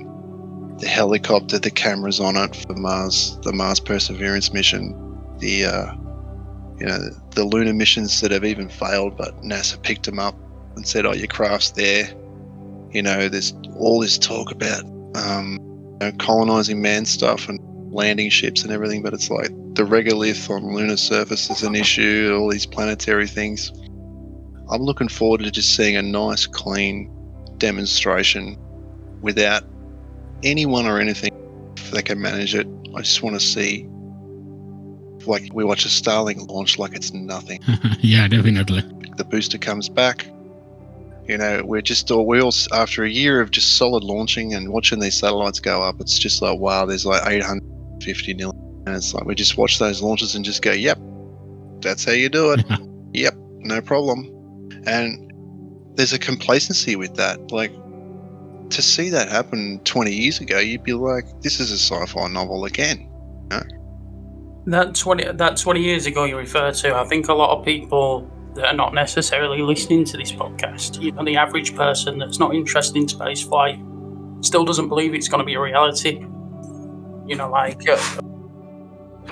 the 0.80 0.88
helicopter, 0.88 1.60
the 1.60 1.72
cameras 1.72 2.20
on 2.22 2.38
it 2.38 2.56
for 2.56 2.76
Mars, 2.76 3.38
the 3.44 3.52
Mars 3.52 3.82
Perseverance 3.82 4.54
mission, 4.54 4.96
the, 5.44 5.66
uh, 5.66 5.94
you 6.80 6.86
know, 6.86 7.00
the 7.32 7.44
lunar 7.44 7.74
missions 7.74 8.22
that 8.22 8.32
have 8.32 8.46
even 8.46 8.70
failed, 8.70 9.18
but 9.18 9.36
NASA 9.42 9.82
picked 9.82 10.06
them 10.06 10.18
up 10.18 10.36
and 10.76 10.88
said, 10.88 11.06
"Oh, 11.06 11.14
your 11.14 11.28
craft's 11.28 11.72
there." 11.72 12.10
You 12.92 13.02
know, 13.02 13.28
there's 13.28 13.54
all 13.76 14.00
this 14.00 14.18
talk 14.18 14.52
about 14.52 14.84
um, 15.16 15.60
you 16.02 16.08
know, 16.08 16.12
colonizing 16.18 16.82
man 16.82 17.06
stuff 17.06 17.50
and 17.50 17.60
landing 17.92 18.30
ships 18.30 18.64
and 18.64 18.72
everything, 18.72 19.04
but 19.04 19.14
it's 19.14 19.30
like 19.30 19.50
the 19.76 19.84
regolith 19.84 20.50
on 20.50 20.74
lunar 20.74 20.98
surface 20.98 21.50
is 21.50 21.64
an 21.64 21.76
issue. 21.76 22.36
All 22.40 22.50
these 22.50 22.66
planetary 22.66 23.28
things. 23.28 23.72
I'm 24.72 24.82
looking 24.82 25.10
forward 25.10 25.42
to 25.42 25.52
just 25.52 25.76
seeing 25.76 25.98
a 25.98 26.02
nice, 26.02 26.48
clean 26.48 27.12
demonstration 27.58 28.58
without 29.22 29.64
anyone 30.42 30.86
or 30.86 31.00
anything 31.00 31.32
that 31.92 32.06
can 32.06 32.22
manage 32.22 32.56
it. 32.56 32.68
I 32.96 33.02
just 33.02 33.22
want 33.22 33.40
to 33.40 33.46
see 33.46 33.88
like 35.28 35.50
we 35.54 35.64
watch 35.64 35.86
a 35.86 35.90
Starlink 35.90 36.50
launch 36.50 36.78
like 36.78 36.96
it's 36.96 37.14
nothing. 37.14 37.60
yeah, 38.00 38.28
definitely. 38.28 38.82
The 39.18 39.24
booster 39.24 39.58
comes 39.58 39.90
back. 39.90 40.28
You 41.28 41.38
know, 41.38 41.64
we're 41.64 41.82
just 41.82 42.12
all 42.12 42.26
we 42.26 42.42
all 42.42 42.54
after 42.74 43.04
a 43.04 43.10
year 43.10 43.40
of 43.40 43.52
just 43.52 43.78
solid 43.78 44.04
launching 44.04 44.54
and 44.54 44.72
watching 44.72 45.00
these 45.00 45.18
satellites 45.18 45.60
go 45.60 45.82
up. 45.82 46.02
It's 46.02 46.20
just 46.20 46.42
like 46.42 46.60
wow, 46.60 46.86
there's 46.86 47.06
like 47.06 47.22
850 47.26 48.34
million, 48.34 48.84
and 48.86 48.96
it's 48.96 49.14
like 49.14 49.26
we 49.26 49.36
just 49.36 49.58
watch 49.58 49.80
those 49.80 50.02
launches 50.02 50.36
and 50.36 50.44
just 50.44 50.62
go, 50.62 50.72
yep, 50.72 51.00
that's 51.80 52.04
how 52.04 52.12
you 52.12 52.30
do 52.30 52.52
it. 52.52 52.66
yep, 53.14 53.36
no 53.60 53.82
problem. 53.82 54.30
And 54.86 55.32
there's 55.96 56.14
a 56.14 56.20
complacency 56.20 56.96
with 56.96 57.16
that. 57.16 57.52
Like 57.52 57.72
to 58.72 58.82
see 58.82 59.10
that 59.10 59.30
happen 59.30 59.80
20 59.86 60.12
years 60.12 60.40
ago, 60.40 60.60
you'd 60.60 60.84
be 60.84 60.94
like, 60.94 61.26
this 61.42 61.60
is 61.60 61.72
a 61.72 61.78
sci-fi 61.78 62.28
novel 62.28 62.66
again. 62.66 63.10
That 64.66 64.96
20, 64.96 65.34
that 65.34 65.58
20 65.58 65.82
years 65.82 66.06
ago 66.06 66.24
you 66.24 66.38
refer 66.38 66.72
to, 66.72 66.96
I 66.96 67.04
think 67.06 67.28
a 67.28 67.34
lot 67.34 67.58
of 67.58 67.66
people 67.66 68.30
that 68.56 68.68
are 68.68 68.76
not 68.76 68.94
necessarily 68.94 69.62
listening 69.62 70.06
to 70.06 70.18
this 70.18 70.32
podcast, 70.32 71.02
you 71.02 71.12
know, 71.12 71.26
the 71.26 71.36
average 71.36 71.76
person 71.76 72.18
that's 72.18 72.40
not 72.40 72.56
interested 72.56 72.96
in 72.96 73.08
space 73.08 73.44
flight 73.44 73.80
still 74.42 74.64
doesn't 74.64 74.90
believe 74.90 75.14
it's 75.14 75.28
going 75.28 75.40
to 75.40 75.46
be 75.46 75.56
a 75.56 75.60
reality. 75.60 76.26
You 77.26 77.36
know, 77.36 77.50
like 77.50 77.88
uh, 77.90 77.98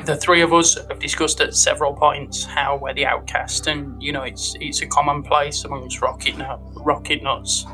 the 0.06 0.18
three 0.18 0.42
of 0.42 0.54
us 0.54 0.76
have 0.76 1.00
discussed 1.00 1.40
at 1.42 1.54
several 1.54 1.94
points 1.94 2.44
how 2.44 2.78
we're 2.78 2.94
the 2.94 3.06
outcast, 3.06 3.68
and 3.68 4.02
you 4.02 4.12
know, 4.12 4.24
it's 4.24 4.56
it's 4.60 4.82
a 4.82 4.88
commonplace 4.88 5.66
amongst 5.66 6.02
rocket 6.02 6.38
nut, 6.38 6.60
rocket 6.76 7.22
nuts 7.22 7.66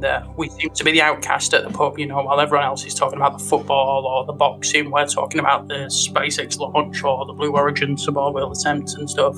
that 0.00 0.26
we 0.36 0.48
seem 0.48 0.70
to 0.70 0.84
be 0.84 0.92
the 0.92 1.02
outcast 1.02 1.54
at 1.54 1.64
the 1.64 1.70
pub, 1.70 1.98
you 1.98 2.06
know, 2.06 2.22
while 2.22 2.40
everyone 2.40 2.64
else 2.66 2.84
is 2.84 2.94
talking 2.94 3.18
about 3.18 3.38
the 3.38 3.44
football 3.44 4.06
or 4.06 4.24
the 4.26 4.32
boxing, 4.32 4.90
we're 4.90 5.06
talking 5.06 5.40
about 5.40 5.68
the 5.68 5.86
SpaceX 5.90 6.58
launch 6.58 7.02
or 7.04 7.24
the 7.26 7.32
Blue 7.32 7.52
Origin 7.52 7.96
suborbital 7.96 8.58
attempt 8.58 8.94
and 8.94 9.08
stuff. 9.08 9.36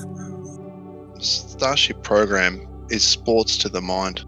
Starship 1.21 2.03
program 2.03 2.67
is 2.91 3.05
sports 3.05 3.57
to 3.59 3.69
the 3.69 3.81
mind. 3.81 4.25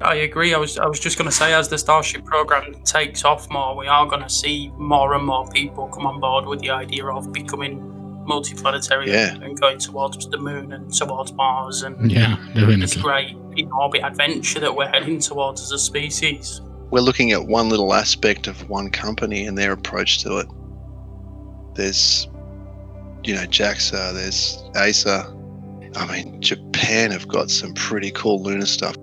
I 0.00 0.16
agree. 0.16 0.52
I 0.54 0.58
was 0.58 0.76
I 0.78 0.86
was 0.86 0.98
just 1.00 1.16
going 1.16 1.30
to 1.30 1.34
say, 1.36 1.54
as 1.54 1.68
the 1.68 1.78
Starship 1.78 2.24
program 2.24 2.74
takes 2.84 3.24
off 3.24 3.48
more, 3.50 3.76
we 3.76 3.86
are 3.86 4.06
going 4.06 4.22
to 4.22 4.28
see 4.28 4.70
more 4.76 5.14
and 5.14 5.24
more 5.24 5.48
people 5.50 5.86
come 5.88 6.06
on 6.06 6.20
board 6.20 6.46
with 6.46 6.60
the 6.60 6.70
idea 6.70 7.06
of 7.06 7.32
becoming 7.32 7.80
multiplanetary 8.26 9.06
Yeah. 9.06 9.34
and 9.34 9.58
going 9.60 9.78
towards 9.78 10.26
the 10.28 10.38
moon 10.38 10.72
and 10.72 10.92
towards 10.92 11.32
Mars 11.34 11.82
and 11.82 12.10
Yeah, 12.10 12.36
this 12.54 12.94
definitely. 12.94 13.02
great 13.02 13.36
in 13.56 13.70
orbit 13.72 14.02
adventure 14.02 14.60
that 14.60 14.74
we're 14.74 14.88
heading 14.88 15.18
towards 15.18 15.60
as 15.62 15.72
a 15.72 15.78
species. 15.78 16.60
We're 16.90 17.00
looking 17.00 17.32
at 17.32 17.46
one 17.46 17.68
little 17.68 17.94
aspect 17.94 18.46
of 18.46 18.68
one 18.68 18.90
company 18.90 19.46
and 19.46 19.58
their 19.58 19.72
approach 19.72 20.22
to 20.22 20.38
it. 20.38 20.46
There's, 21.74 22.28
you 23.24 23.34
know, 23.34 23.42
JAXA, 23.42 24.14
there's 24.14 24.62
ASA. 24.76 25.34
I 25.96 26.12
mean, 26.12 26.40
Japan 26.40 27.10
have 27.10 27.26
got 27.26 27.50
some 27.50 27.74
pretty 27.74 28.10
cool 28.12 28.42
lunar 28.42 28.66
stuff. 28.66 28.96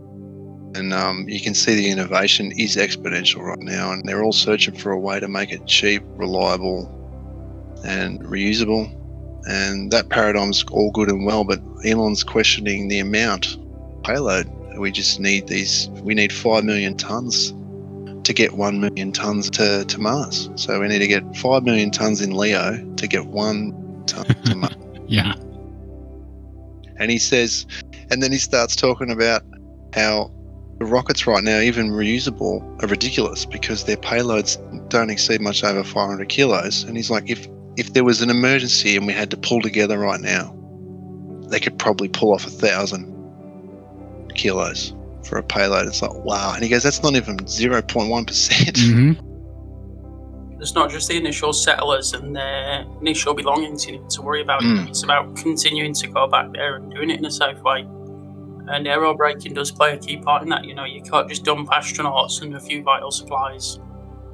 And 0.73 0.93
um, 0.93 1.27
you 1.27 1.41
can 1.41 1.53
see 1.53 1.75
the 1.75 1.89
innovation 1.89 2.53
is 2.53 2.77
exponential 2.77 3.41
right 3.41 3.59
now, 3.59 3.91
and 3.91 4.07
they're 4.07 4.23
all 4.23 4.31
searching 4.31 4.75
for 4.75 4.91
a 4.91 4.99
way 4.99 5.19
to 5.19 5.27
make 5.27 5.51
it 5.51 5.67
cheap, 5.67 6.01
reliable, 6.15 6.89
and 7.83 8.21
reusable. 8.21 8.89
And 9.47 9.91
that 9.91 10.09
paradigm's 10.09 10.63
all 10.71 10.91
good 10.91 11.09
and 11.09 11.25
well, 11.25 11.43
but 11.43 11.59
Elon's 11.83 12.23
questioning 12.23 12.87
the 12.87 12.99
amount 12.99 13.57
payload. 14.03 14.49
We 14.77 14.91
just 14.91 15.19
need 15.19 15.47
these. 15.47 15.89
We 16.01 16.13
need 16.13 16.31
five 16.31 16.63
million 16.63 16.95
tons 16.95 17.53
to 18.23 18.33
get 18.33 18.53
one 18.53 18.79
million 18.79 19.11
tons 19.11 19.49
to, 19.51 19.85
to 19.85 19.99
Mars. 19.99 20.49
So 20.55 20.79
we 20.79 20.87
need 20.87 20.99
to 20.99 21.07
get 21.07 21.35
five 21.37 21.63
million 21.63 21.91
tons 21.91 22.21
in 22.21 22.31
LEO 22.31 22.77
to 22.95 23.07
get 23.07 23.27
one 23.27 24.03
ton 24.05 24.25
to 24.25 24.55
Mars. 24.55 24.75
Yeah, 25.07 25.33
And 26.97 27.11
he 27.11 27.17
says, 27.17 27.65
and 28.09 28.23
then 28.23 28.31
he 28.31 28.37
starts 28.37 28.75
talking 28.75 29.11
about 29.11 29.43
how 29.93 30.31
the 30.79 30.85
rockets 30.85 31.27
right 31.27 31.43
now, 31.43 31.59
even 31.59 31.91
reusable, 31.91 32.61
are 32.81 32.87
ridiculous 32.87 33.45
because 33.45 33.83
their 33.83 33.97
payloads 33.97 34.57
don't 34.89 35.09
exceed 35.09 35.41
much 35.41 35.63
over 35.63 35.83
500 35.83 36.29
kilos. 36.29 36.83
And 36.83 36.95
he's 36.95 37.11
like, 37.11 37.29
if 37.29 37.47
if 37.77 37.93
there 37.93 38.03
was 38.03 38.21
an 38.21 38.29
emergency 38.29 38.97
and 38.97 39.07
we 39.07 39.13
had 39.13 39.31
to 39.31 39.37
pull 39.37 39.61
together 39.61 39.97
right 39.97 40.19
now, 40.19 40.55
they 41.49 41.59
could 41.59 41.77
probably 41.77 42.07
pull 42.09 42.33
off 42.33 42.45
a 42.45 42.49
thousand 42.49 43.10
kilos 44.35 44.93
for 45.23 45.37
a 45.37 45.43
payload. 45.43 45.87
It's 45.87 46.01
like 46.01 46.13
wow. 46.13 46.53
And 46.53 46.63
he 46.63 46.69
goes, 46.69 46.83
that's 46.83 47.03
not 47.03 47.15
even 47.15 47.37
0.1 47.37 48.27
percent. 48.27 48.77
hmm 48.77 49.13
It's 50.61 50.75
not 50.75 50.89
just 50.89 51.07
the 51.09 51.17
initial 51.17 51.53
settlers 51.53 52.13
and 52.13 52.35
their 52.35 52.85
initial 52.99 53.33
belongings 53.33 53.85
you 53.85 53.93
need 53.93 54.09
to 54.11 54.21
worry 54.21 54.41
about. 54.41 54.61
Mm. 54.61 54.87
It's 54.89 55.03
about 55.03 55.35
continuing 55.35 55.93
to 55.95 56.07
go 56.07 56.27
back 56.27 56.51
there 56.53 56.75
and 56.75 56.91
doing 56.93 57.09
it 57.09 57.19
in 57.19 57.25
a 57.25 57.31
safe 57.31 57.61
way. 57.61 57.87
And 58.67 58.87
aero 58.87 59.13
braking 59.15 59.53
does 59.55 59.71
play 59.71 59.93
a 59.93 59.97
key 59.97 60.17
part 60.17 60.43
in 60.43 60.49
that. 60.49 60.65
You 60.65 60.75
know, 60.75 60.85
you 60.85 61.01
can't 61.01 61.27
just 61.27 61.43
dump 61.43 61.69
astronauts 61.69 62.41
and 62.41 62.55
a 62.55 62.59
few 62.59 62.83
vital 62.83 63.11
supplies 63.11 63.79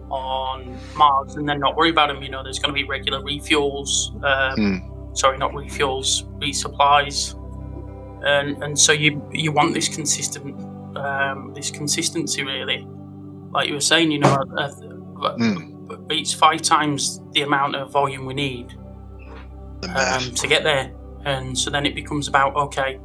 on 0.10 0.78
Mars 0.96 1.36
and 1.36 1.48
then 1.48 1.60
not 1.60 1.76
worry 1.76 1.90
about 1.90 2.08
them. 2.08 2.22
You 2.22 2.30
know, 2.30 2.44
there's 2.44 2.60
going 2.60 2.74
to 2.74 2.80
be 2.82 2.88
regular 2.88 3.22
refuels. 3.22 4.14
Um, 4.24 4.58
Mm. 4.58 5.18
Sorry, 5.18 5.38
not 5.40 5.52
refuels, 5.54 6.24
resupplies. 6.40 7.34
And 8.28 8.62
and 8.64 8.78
so 8.78 8.92
you 8.92 9.22
you 9.32 9.52
want 9.54 9.74
this 9.74 9.88
consistent 9.88 10.56
um, 10.98 11.54
this 11.54 11.72
consistency 11.72 12.44
really, 12.44 12.86
like 13.52 13.68
you 13.70 13.74
were 13.76 13.80
saying. 13.94 14.12
You 14.12 14.20
know, 14.20 14.38
Mm. 15.40 16.12
it's 16.12 16.34
five 16.34 16.62
times 16.62 17.22
the 17.34 17.42
amount 17.42 17.76
of 17.76 17.92
volume 17.92 18.26
we 18.26 18.34
need 18.34 18.68
um, 19.96 20.32
to 20.36 20.48
get 20.48 20.64
there. 20.64 20.92
And 21.26 21.58
so 21.58 21.70
then 21.70 21.86
it 21.86 21.96
becomes 21.96 22.28
about 22.28 22.56
okay, 22.56 23.00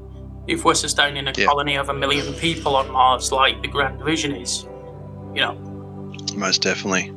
if 0.46 0.64
we're 0.64 0.74
sustaining 0.74 1.26
a 1.28 1.32
Yeah. 1.36 1.46
colony 1.46 1.76
of 1.76 1.88
a 1.88 1.94
million 1.94 2.34
people 2.34 2.76
on 2.76 2.90
Mars, 2.90 3.30
like 3.32 3.62
the 3.62 3.68
Grand 3.68 3.98
Division 3.98 4.34
is, 4.34 4.64
you 5.34 5.40
know, 5.42 5.54
Most 6.36 6.62
definitely. 6.62 7.12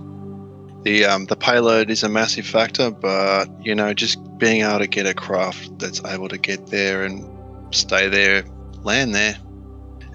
The 0.83 1.05
um, 1.05 1.25
the 1.25 1.35
payload 1.35 1.89
is 1.89 2.03
a 2.03 2.09
massive 2.09 2.45
factor, 2.45 2.91
but 2.91 3.47
you 3.59 3.73
know, 3.73 3.93
just 3.93 4.19
being 4.37 4.61
able 4.61 4.79
to 4.79 4.87
get 4.87 5.05
a 5.07 5.13
craft 5.13 5.79
that's 5.79 6.01
able 6.05 6.27
to 6.29 6.37
get 6.37 6.67
there 6.67 7.03
and 7.03 7.27
stay 7.75 8.09
there, 8.09 8.43
land 8.83 9.13
there, 9.13 9.37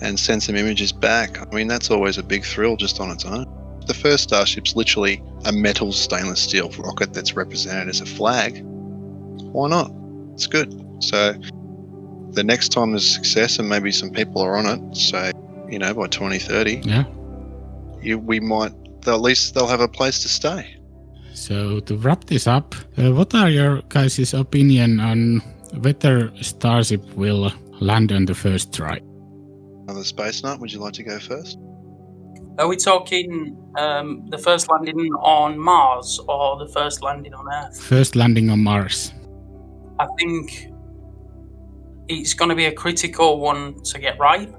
and 0.01 0.19
send 0.19 0.43
some 0.43 0.57
images 0.57 0.93
back. 0.93 1.39
I 1.41 1.55
mean, 1.55 1.69
that's 1.69 1.91
always 1.91 2.19
a 2.19 2.23
big 2.23 2.45
thrill 2.45 2.77
just 2.77 3.01
on 3.01 3.11
its 3.11 3.25
own. 3.25 3.47
The 3.87 3.95
first 3.95 4.25
Starship's 4.25 4.77
literally 4.77 5.23
a 5.45 5.53
metal 5.53 5.93
stainless 5.93 6.41
steel 6.41 6.71
rocket 6.79 7.13
that's 7.13 7.35
represented 7.35 7.89
as 7.89 8.01
a 8.01 8.07
flag. 8.07 8.63
Why 8.63 9.69
not? 9.69 9.93
It's 10.35 10.47
good. 10.47 10.71
So 11.01 11.35
the 12.33 12.45
next 12.45 12.71
time 12.71 12.93
there's 12.93 13.09
success 13.09 13.59
and 13.59 13.69
maybe 13.69 13.91
some 13.91 14.11
people 14.11 14.43
are 14.43 14.57
on 14.57 14.67
it, 14.67 14.97
say, 14.97 15.33
you 15.69 15.79
know, 15.79 15.93
by 15.95 16.07
2030, 16.07 16.83
yeah. 16.85 17.05
you, 18.01 18.19
we 18.19 18.41
might 18.41 18.73
they'll, 19.03 19.15
at 19.15 19.21
least 19.21 19.55
they'll 19.55 19.67
have 19.67 19.81
a 19.81 19.89
place 19.89 20.21
to 20.23 20.29
stay. 20.29 20.77
So 21.35 21.81
to 21.81 21.97
wrap 21.97 22.25
this 22.25 22.47
up, 22.47 22.75
uh, 22.99 23.13
what 23.13 23.35
are 23.35 23.49
your 23.49 23.83
guys' 23.89 24.35
opinion 24.35 25.01
on 25.01 25.43
whether 25.75 26.33
Starship 26.43 27.05
will 27.15 27.53
land 27.81 28.13
on 28.13 28.25
the 28.27 28.35
first 28.35 28.73
try? 28.73 29.01
Another 29.85 30.05
space 30.05 30.43
nut. 30.43 30.61
Would 30.61 30.73
you 30.73 30.81
like 30.81 30.95
to 30.95 31.03
go 31.03 31.19
first? 31.19 31.59
are 32.61 32.69
we 32.69 32.77
talking 32.77 33.57
um, 33.79 34.27
the 34.29 34.37
first 34.37 34.71
landing 34.71 35.11
on 35.15 35.59
Mars 35.59 36.21
or 36.29 36.59
the 36.59 36.71
first 36.71 37.03
landing 37.03 37.33
on 37.33 37.47
Earth? 37.53 37.81
First 37.81 38.17
landing 38.17 38.51
on 38.51 38.63
Mars. 38.63 39.13
I 39.99 40.07
think 40.19 40.69
it's 42.09 42.35
going 42.35 42.51
to 42.51 42.55
be 42.55 42.67
a 42.67 42.73
critical 42.73 43.41
one 43.41 43.83
to 43.85 43.99
get 43.99 44.19
right. 44.19 44.53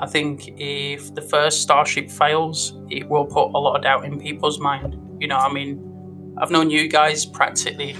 I 0.00 0.06
think 0.06 0.48
if 0.58 1.14
the 1.14 1.22
first 1.22 1.62
Starship 1.62 2.10
fails, 2.10 2.76
it 2.90 3.08
will 3.08 3.24
put 3.24 3.52
a 3.54 3.58
lot 3.58 3.76
of 3.76 3.82
doubt 3.82 4.04
in 4.04 4.18
people's 4.20 4.58
mind. 4.58 4.98
You 5.20 5.28
know, 5.28 5.36
I 5.36 5.52
mean, 5.52 6.34
I've 6.38 6.50
known 6.50 6.70
you 6.70 6.88
guys 6.88 7.24
practically, 7.24 7.96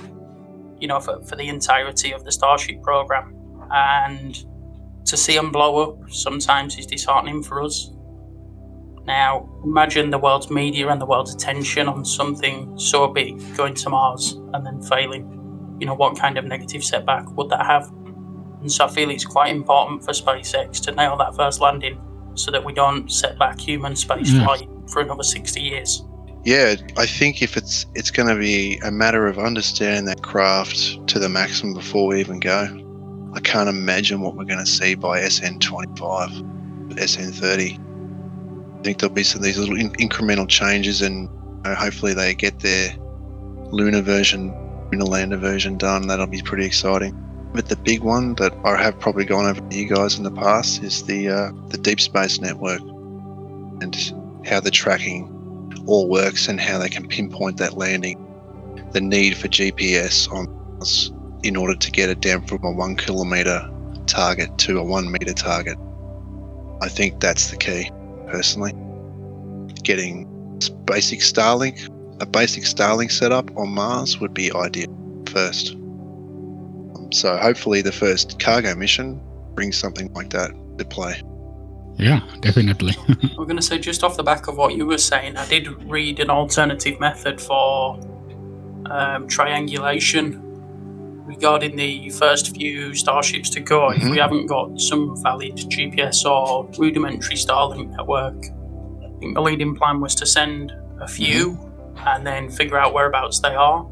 you 0.80 0.88
know, 0.88 1.00
for, 1.00 1.22
for 1.24 1.36
the 1.36 1.48
entirety 1.48 2.12
of 2.12 2.24
the 2.24 2.32
Starship 2.32 2.82
program. 2.82 3.34
And 3.70 4.36
to 5.06 5.16
see 5.16 5.34
them 5.34 5.50
blow 5.52 5.78
up 5.82 6.10
sometimes 6.10 6.78
is 6.78 6.86
disheartening 6.86 7.42
for 7.42 7.62
us. 7.62 7.90
Now, 9.04 9.48
imagine 9.64 10.10
the 10.10 10.18
world's 10.18 10.50
media 10.50 10.88
and 10.88 11.00
the 11.00 11.06
world's 11.06 11.32
attention 11.32 11.88
on 11.88 12.04
something 12.04 12.76
so 12.76 13.06
big 13.06 13.40
going 13.56 13.74
to 13.74 13.90
Mars 13.90 14.32
and 14.52 14.66
then 14.66 14.82
failing 14.82 15.32
you 15.78 15.86
know, 15.86 15.94
what 15.94 16.18
kind 16.18 16.38
of 16.38 16.44
negative 16.46 16.82
setback 16.82 17.30
would 17.36 17.50
that 17.50 17.64
have? 17.66 17.90
And 18.60 18.72
so 18.72 18.86
I 18.86 18.88
feel 18.88 19.10
it's 19.10 19.26
quite 19.26 19.54
important 19.54 20.02
for 20.02 20.12
SpaceX 20.12 20.80
to 20.84 20.92
nail 20.92 21.16
that 21.18 21.36
first 21.36 21.60
landing 21.60 22.00
so 22.34 22.50
that 22.50 22.64
we 22.64 22.72
don't 22.72 23.12
set 23.12 23.38
back 23.38 23.60
human 23.60 23.94
space 23.94 24.30
Yeah. 24.32 24.44
flight 24.44 24.68
for 24.90 25.02
another 25.02 25.22
60 25.22 25.60
years. 25.60 26.02
Yeah, 26.46 26.76
I 26.96 27.06
think 27.06 27.42
if 27.42 27.56
it's 27.56 27.86
it's 27.96 28.12
going 28.12 28.28
to 28.28 28.36
be 28.36 28.78
a 28.84 28.92
matter 28.92 29.26
of 29.26 29.36
understanding 29.36 30.04
that 30.04 30.22
craft 30.22 31.04
to 31.08 31.18
the 31.18 31.28
maximum 31.28 31.74
before 31.74 32.06
we 32.06 32.20
even 32.20 32.38
go. 32.38 32.68
I 33.34 33.40
can't 33.40 33.68
imagine 33.68 34.20
what 34.20 34.36
we're 34.36 34.44
going 34.44 34.64
to 34.64 34.70
see 34.70 34.94
by 34.94 35.28
SN 35.28 35.58
twenty 35.58 35.92
five, 35.98 36.30
SN 37.04 37.32
thirty. 37.32 37.80
I 38.78 38.82
think 38.84 39.00
there'll 39.00 39.12
be 39.12 39.24
some 39.24 39.40
of 39.40 39.44
these 39.44 39.58
little 39.58 39.76
in- 39.76 39.90
incremental 39.94 40.48
changes, 40.48 41.02
and 41.02 41.22
you 41.24 41.62
know, 41.64 41.74
hopefully 41.74 42.14
they 42.14 42.32
get 42.32 42.60
their 42.60 42.94
lunar 43.72 44.00
version 44.00 44.54
lunar 44.92 45.04
lander 45.04 45.38
version 45.38 45.76
done. 45.76 46.06
That'll 46.06 46.28
be 46.28 46.42
pretty 46.42 46.64
exciting. 46.64 47.20
But 47.54 47.70
the 47.70 47.76
big 47.76 48.04
one 48.04 48.36
that 48.36 48.54
I 48.64 48.80
have 48.80 49.00
probably 49.00 49.24
gone 49.24 49.46
over 49.46 49.68
to 49.68 49.76
you 49.76 49.88
guys 49.88 50.16
in 50.16 50.22
the 50.22 50.30
past 50.30 50.80
is 50.84 51.02
the 51.06 51.28
uh, 51.28 51.50
the 51.70 51.78
Deep 51.78 52.00
Space 52.00 52.40
Network 52.40 52.82
and 53.82 53.96
how 54.46 54.60
the 54.60 54.70
tracking 54.70 55.35
all 55.86 56.08
works 56.08 56.48
and 56.48 56.60
how 56.60 56.78
they 56.78 56.88
can 56.88 57.06
pinpoint 57.06 57.58
that 57.58 57.76
landing. 57.76 58.22
The 58.92 59.00
need 59.00 59.36
for 59.36 59.48
GPS 59.48 60.30
on 60.32 60.46
in 61.42 61.56
order 61.56 61.74
to 61.74 61.90
get 61.90 62.08
it 62.08 62.20
down 62.20 62.46
from 62.46 62.64
a 62.64 62.72
one 62.72 62.96
kilometer 62.96 63.70
target 64.06 64.56
to 64.58 64.78
a 64.78 64.84
one 64.84 65.10
meter 65.10 65.32
target. 65.32 65.78
I 66.82 66.88
think 66.88 67.20
that's 67.20 67.50
the 67.50 67.56
key, 67.56 67.90
personally. 68.28 68.74
Getting 69.82 70.26
basic 70.84 71.20
Starlink, 71.20 71.88
a 72.20 72.26
basic 72.26 72.64
Starlink 72.64 73.10
setup 73.10 73.56
on 73.56 73.70
Mars 73.70 74.20
would 74.20 74.34
be 74.34 74.52
ideal 74.52 74.94
first. 75.26 75.76
So 77.12 77.36
hopefully 77.36 77.82
the 77.82 77.92
first 77.92 78.38
cargo 78.40 78.74
mission 78.74 79.20
brings 79.54 79.76
something 79.76 80.12
like 80.14 80.30
that 80.30 80.50
to 80.78 80.84
play. 80.84 81.22
Yeah, 81.98 82.20
definitely. 82.40 82.94
I'm 83.22 83.44
going 83.44 83.56
to 83.56 83.62
say, 83.62 83.78
just 83.78 84.04
off 84.04 84.16
the 84.16 84.22
back 84.22 84.48
of 84.48 84.56
what 84.56 84.74
you 84.74 84.86
were 84.86 84.98
saying, 84.98 85.36
I 85.36 85.46
did 85.48 85.66
read 85.84 86.20
an 86.20 86.28
alternative 86.30 87.00
method 87.00 87.40
for 87.40 87.98
um, 88.90 89.26
triangulation 89.26 90.42
regarding 91.26 91.74
the 91.76 92.08
first 92.10 92.54
few 92.54 92.94
starships 92.94 93.50
to 93.50 93.60
go. 93.60 93.90
If 93.90 94.02
Mhm. 94.02 94.10
we 94.10 94.18
haven't 94.18 94.46
got 94.46 94.78
some 94.80 95.20
valid 95.22 95.56
GPS 95.56 96.24
or 96.24 96.68
rudimentary 96.78 97.36
Starlink 97.36 97.90
network, 97.96 98.36
I 98.44 99.18
think 99.18 99.34
the 99.34 99.40
leading 99.42 99.74
plan 99.74 100.00
was 100.00 100.14
to 100.16 100.26
send 100.26 100.72
a 101.00 101.08
few 101.08 101.58
and 102.06 102.24
then 102.26 102.48
figure 102.50 102.78
out 102.78 102.92
whereabouts 102.94 103.40
they 103.40 103.54
are 103.54 103.84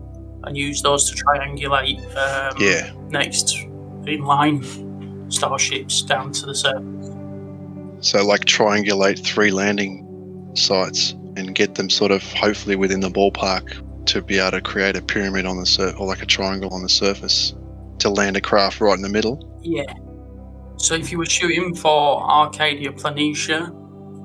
and 0.45 0.57
use 0.57 0.83
those 0.83 1.11
to 1.11 1.17
triangulate 1.25 1.99
um, 2.17 2.55
Yeah, 2.61 2.91
next 3.09 3.57
in 4.07 4.21
line 4.25 4.63
starships 5.31 6.03
down 6.03 6.31
to 6.33 6.47
the 6.47 6.55
surface. 6.55 7.04
So 8.05 8.25
like 8.25 8.45
triangulate 8.45 9.19
three 9.25 9.51
landing 9.51 10.51
sites 10.55 11.13
and 11.37 11.55
get 11.55 11.75
them 11.75 11.89
sort 11.89 12.11
of 12.13 12.23
hopefully 12.35 12.77
within 12.77 13.01
the 13.01 13.09
ballpark 13.09 13.81
to 14.07 14.21
be 14.21 14.39
able 14.39 14.51
to 14.53 14.61
create 14.61 14.95
a 14.95 15.03
pyramid 15.03 15.47
on 15.47 15.57
the 15.57 15.67
sur- 15.67 15.95
or 15.99 16.07
like 16.07 16.23
a 16.23 16.27
triangle 16.27 16.73
on 16.75 16.83
the 16.83 16.89
surface 16.89 17.55
to 17.99 18.11
land 18.11 18.37
a 18.37 18.41
craft 18.41 18.81
right 18.81 18.95
in 18.95 19.03
the 19.03 19.09
middle. 19.09 19.59
Yeah. 19.63 19.93
So 20.77 20.95
if 20.95 21.11
you 21.11 21.17
were 21.19 21.27
shooting 21.27 21.75
for 21.75 22.23
Arcadia 22.23 22.93
Planitia, 22.93 23.73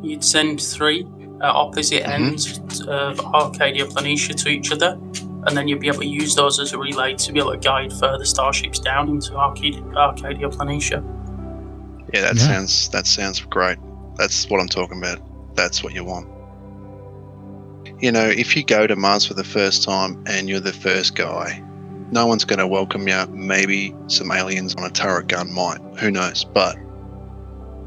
you'd 0.04 0.24
send 0.24 0.62
three 0.62 1.08
at 1.42 1.56
opposite 1.56 2.04
Mhm. 2.04 2.10
ends 2.10 2.60
of 2.88 3.20
Arcadia 3.22 3.86
Planitia 3.86 4.36
to 4.44 4.50
each 4.50 4.74
other, 4.74 5.00
and 5.48 5.56
then 5.56 5.70
you'd 5.70 5.80
be 5.80 5.88
able 5.88 6.00
to 6.00 6.06
use 6.06 6.36
those 6.36 6.60
as 6.60 6.74
a 6.74 6.78
relay 6.78 7.14
to 7.14 7.32
be 7.32 7.40
able 7.40 7.52
to 7.52 7.58
guide 7.58 7.94
further 7.94 8.26
starships 8.26 8.80
down 8.80 9.08
into 9.08 9.38
Arcadia, 9.38 9.82
Arcadia 9.96 10.50
Planitia. 10.50 11.02
Yeah, 12.14 12.22
that 12.22 12.36
Yeah. 12.36 12.48
sounds 12.48 12.90
that 12.90 13.08
sounds 13.08 13.40
great. 13.42 13.78
That's 14.18 14.50
what 14.50 14.60
I'm 14.60 14.68
talking 14.68 14.98
about. 14.98 15.20
That's 15.56 15.84
what 15.84 15.94
you 15.94 16.04
want. 16.04 16.28
You 18.00 18.12
know, 18.12 18.26
if 18.28 18.56
you 18.56 18.64
go 18.64 18.88
to 18.88 18.96
Mars 18.96 19.26
for 19.26 19.34
the 19.34 19.44
first 19.44 19.84
time 19.84 20.24
and 20.26 20.48
you're 20.50 20.60
the 20.62 20.74
first 20.74 21.16
guy, 21.16 21.62
no 22.12 22.26
one's 22.28 22.46
going 22.46 22.60
to 22.60 22.68
welcome 22.68 23.08
you. 23.08 23.26
Maybe 23.28 23.94
some 24.08 24.32
aliens 24.32 24.74
on 24.76 24.84
a 24.86 24.90
turret 24.90 25.28
gun 25.28 25.52
might. 25.52 25.80
Who 26.00 26.10
knows? 26.12 26.44
But 26.46 26.78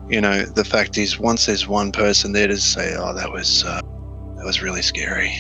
you 0.09 0.21
know, 0.21 0.43
the 0.43 0.65
fact 0.65 0.99
is, 0.99 1.19
once 1.19 1.47
there's 1.47 1.67
one 1.67 1.93
person 1.93 2.33
there 2.33 2.49
to 2.49 2.59
say, 2.59 2.95
"Oh, 2.97 3.15
that 3.15 3.33
was 3.33 3.65
uh, 3.65 3.81
that 4.37 4.45
was 4.45 4.61
really 4.63 4.83
scary." 4.83 5.33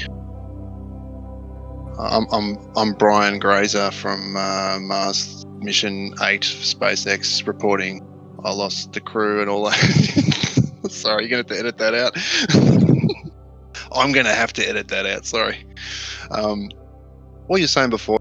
I'm 1.98 2.26
I'm 2.32 2.58
I'm 2.76 2.94
Brian 2.94 3.38
Grazer 3.38 3.90
from 3.90 4.36
uh, 4.36 4.78
Mars 4.80 5.44
Mission 5.60 6.14
Eight 6.22 6.42
SpaceX 6.42 7.46
reporting 7.46 8.04
I 8.44 8.52
lost 8.52 8.92
the 8.92 9.00
crew 9.00 9.40
and 9.40 9.48
all 9.48 9.64
that. 9.64 9.78
sorry, 10.90 11.26
you're 11.26 11.30
gonna 11.30 11.38
have 11.38 11.46
to 11.46 11.58
edit 11.58 11.78
that 11.78 11.94
out. 11.94 12.16
I'm 13.92 14.12
gonna 14.12 14.34
have 14.34 14.52
to 14.54 14.68
edit 14.68 14.88
that 14.88 15.06
out. 15.06 15.26
Sorry. 15.26 15.64
Um, 16.30 16.70
what 17.46 17.58
you're 17.58 17.68
saying 17.68 17.90
before, 17.90 18.18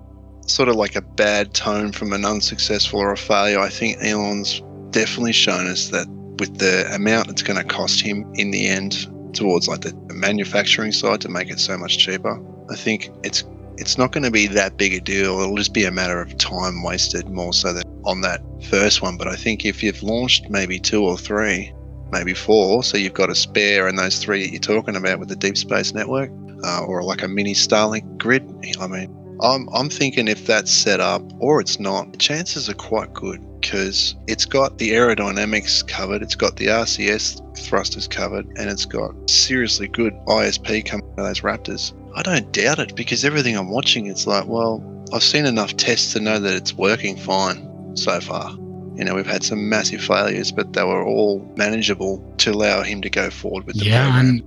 sort 0.48 0.70
of 0.70 0.76
like 0.76 0.96
a 0.96 1.02
bad 1.02 1.54
tone 1.54 1.92
from 1.92 2.14
an 2.14 2.26
unsuccessful 2.26 3.00
or 3.00 3.12
a 3.12 3.18
failure. 3.18 3.60
I 3.60 3.70
think 3.70 3.98
Elon's 4.02 4.62
definitely 4.92 5.32
shown 5.32 5.68
us 5.68 5.90
that 5.90 6.08
with 6.40 6.58
the 6.58 6.94
amount 6.94 7.30
it's 7.30 7.44
going 7.44 7.58
to 7.58 7.64
cost 7.64 8.02
him 8.02 8.30
in 8.36 8.52
the 8.52 8.68
end 8.68 9.08
towards 9.34 9.68
like 9.68 9.82
the 9.82 9.94
manufacturing 10.14 10.92
side 10.92 11.22
to 11.22 11.30
make 11.30 11.50
it 11.50 11.60
so 11.60 11.78
much 11.78 11.98
cheaper. 11.98 12.40
I 12.70 12.76
think 12.76 13.10
it's 13.24 13.44
it's 13.78 13.98
not 13.98 14.12
going 14.12 14.24
to 14.24 14.32
be 14.32 14.48
that 14.48 14.78
big 14.78 14.94
a 14.94 15.00
deal. 15.00 15.40
It'll 15.40 15.56
just 15.56 15.74
be 15.74 15.86
a 15.86 15.92
matter 15.92 16.22
of 16.22 16.38
time 16.38 16.84
wasted 16.84 17.30
more 17.30 17.54
so 17.54 17.74
than 17.74 17.84
on 18.06 18.22
that 18.22 18.42
first 18.64 19.02
one. 19.02 19.18
But 19.18 19.28
I 19.28 19.36
think 19.36 19.66
if 19.66 19.84
you've 19.84 20.04
launched 20.04 20.50
maybe 20.50 20.80
two 20.80 21.04
or 21.04 21.18
three, 21.18 21.74
maybe 22.12 22.34
four, 22.34 22.84
so 22.84 22.98
you've 22.98 23.14
got 23.14 23.30
a 23.30 23.36
spare 23.36 23.88
and 23.88 23.98
those 23.98 24.20
three 24.20 24.44
that 24.44 24.52
you're 24.52 24.60
talking 24.60 24.96
about 24.96 25.20
with 25.20 25.30
the 25.30 25.36
Deep 25.36 25.58
Space 25.58 25.94
Network, 25.94 26.32
uh, 26.64 26.84
or 26.86 27.04
like 27.04 27.24
a 27.24 27.28
mini 27.28 27.54
Starlink 27.54 28.18
grid, 28.18 28.44
I 28.80 28.88
mean, 28.88 29.18
I'm, 29.42 29.68
I'm 29.74 29.90
thinking 29.90 30.28
if 30.28 30.46
that's 30.46 30.72
set 30.72 31.00
up 31.00 31.24
or 31.40 31.60
it's 31.62 31.80
not, 31.80 32.20
chances 32.20 32.70
are 32.70 32.76
quite 32.76 33.14
good 33.14 33.44
because 33.60 34.16
it's 34.28 34.46
got 34.46 34.78
the 34.78 34.92
aerodynamics 34.92 35.88
covered, 35.88 36.22
it's 36.22 36.36
got 36.36 36.58
the 36.58 36.68
RCS 36.68 37.58
thrusters 37.58 38.08
covered, 38.08 38.46
and 38.58 38.70
it's 38.70 38.86
got 38.86 39.14
seriously 39.30 39.88
good 39.88 40.14
ISP 40.28 40.86
coming 40.86 41.06
out 41.14 41.20
of 41.20 41.26
those 41.26 41.42
Raptors. 41.42 41.94
I 42.16 42.24
don't 42.24 42.52
doubt 42.52 42.80
it 42.80 42.96
because 42.96 43.24
everything 43.24 43.58
I'm 43.58 43.70
watching, 43.70 44.08
it's 44.08 44.28
like, 44.28 44.46
well, 44.48 44.84
I've 45.14 45.24
seen 45.24 45.46
enough 45.46 45.76
tests 45.76 46.14
to 46.14 46.20
know 46.20 46.40
that 46.40 46.54
it's 46.54 46.74
working 46.74 47.18
fine 47.18 47.71
so 47.96 48.20
far. 48.20 48.52
You 48.96 49.06
know, 49.06 49.16
we've 49.16 49.26
had 49.26 49.44
some 49.44 49.70
massive 49.70 50.02
failures, 50.02 50.52
but 50.52 50.74
they 50.74 50.84
were 50.84 51.04
all 51.04 51.40
manageable 51.56 52.24
to 52.40 52.52
allow 52.52 52.84
him 52.84 53.02
to 53.02 53.10
go 53.10 53.30
forward 53.30 53.66
with 53.66 53.78
the 53.80 53.86
yeah, 53.86 54.04
program. 54.04 54.42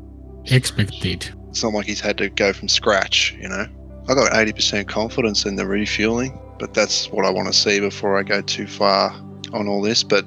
It's 1.48 1.62
not 1.62 1.72
like 1.72 1.86
he's 1.86 2.00
had 2.00 2.18
to 2.18 2.28
go 2.28 2.52
from 2.52 2.68
scratch, 2.68 3.34
you 3.40 3.48
know. 3.48 3.66
I 4.08 4.14
got 4.14 4.32
80% 4.32 4.86
confidence 4.86 5.46
in 5.46 5.56
the 5.56 5.66
refueling, 5.66 6.38
but 6.58 6.74
that's 6.74 7.10
what 7.10 7.24
I 7.24 7.30
want 7.30 7.48
to 7.48 7.54
see 7.54 7.80
before 7.80 8.18
I 8.18 8.22
go 8.22 8.42
too 8.42 8.66
far 8.66 9.10
on 9.52 9.66
all 9.66 9.80
this. 9.80 10.02
But 10.02 10.26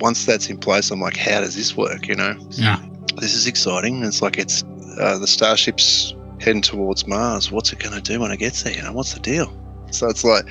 once 0.00 0.24
that's 0.24 0.48
in 0.48 0.56
place, 0.58 0.90
I'm 0.90 1.00
like, 1.00 1.16
how 1.16 1.40
does 1.40 1.54
this 1.54 1.76
work, 1.76 2.08
you 2.08 2.14
know? 2.14 2.36
Yeah, 2.50 2.82
This 3.16 3.34
is 3.34 3.46
exciting. 3.46 4.02
It's 4.02 4.22
like 4.22 4.38
it's 4.38 4.64
uh, 4.98 5.18
the 5.18 5.26
Starship's 5.26 6.14
heading 6.40 6.62
towards 6.62 7.06
Mars. 7.06 7.52
What's 7.52 7.72
it 7.72 7.80
going 7.80 7.94
to 7.94 8.00
do 8.00 8.20
when 8.20 8.30
it 8.30 8.38
gets 8.38 8.62
there? 8.62 8.72
You 8.72 8.82
know, 8.82 8.92
what's 8.92 9.12
the 9.12 9.20
deal? 9.20 9.52
So 9.90 10.08
it's 10.08 10.24
like, 10.24 10.46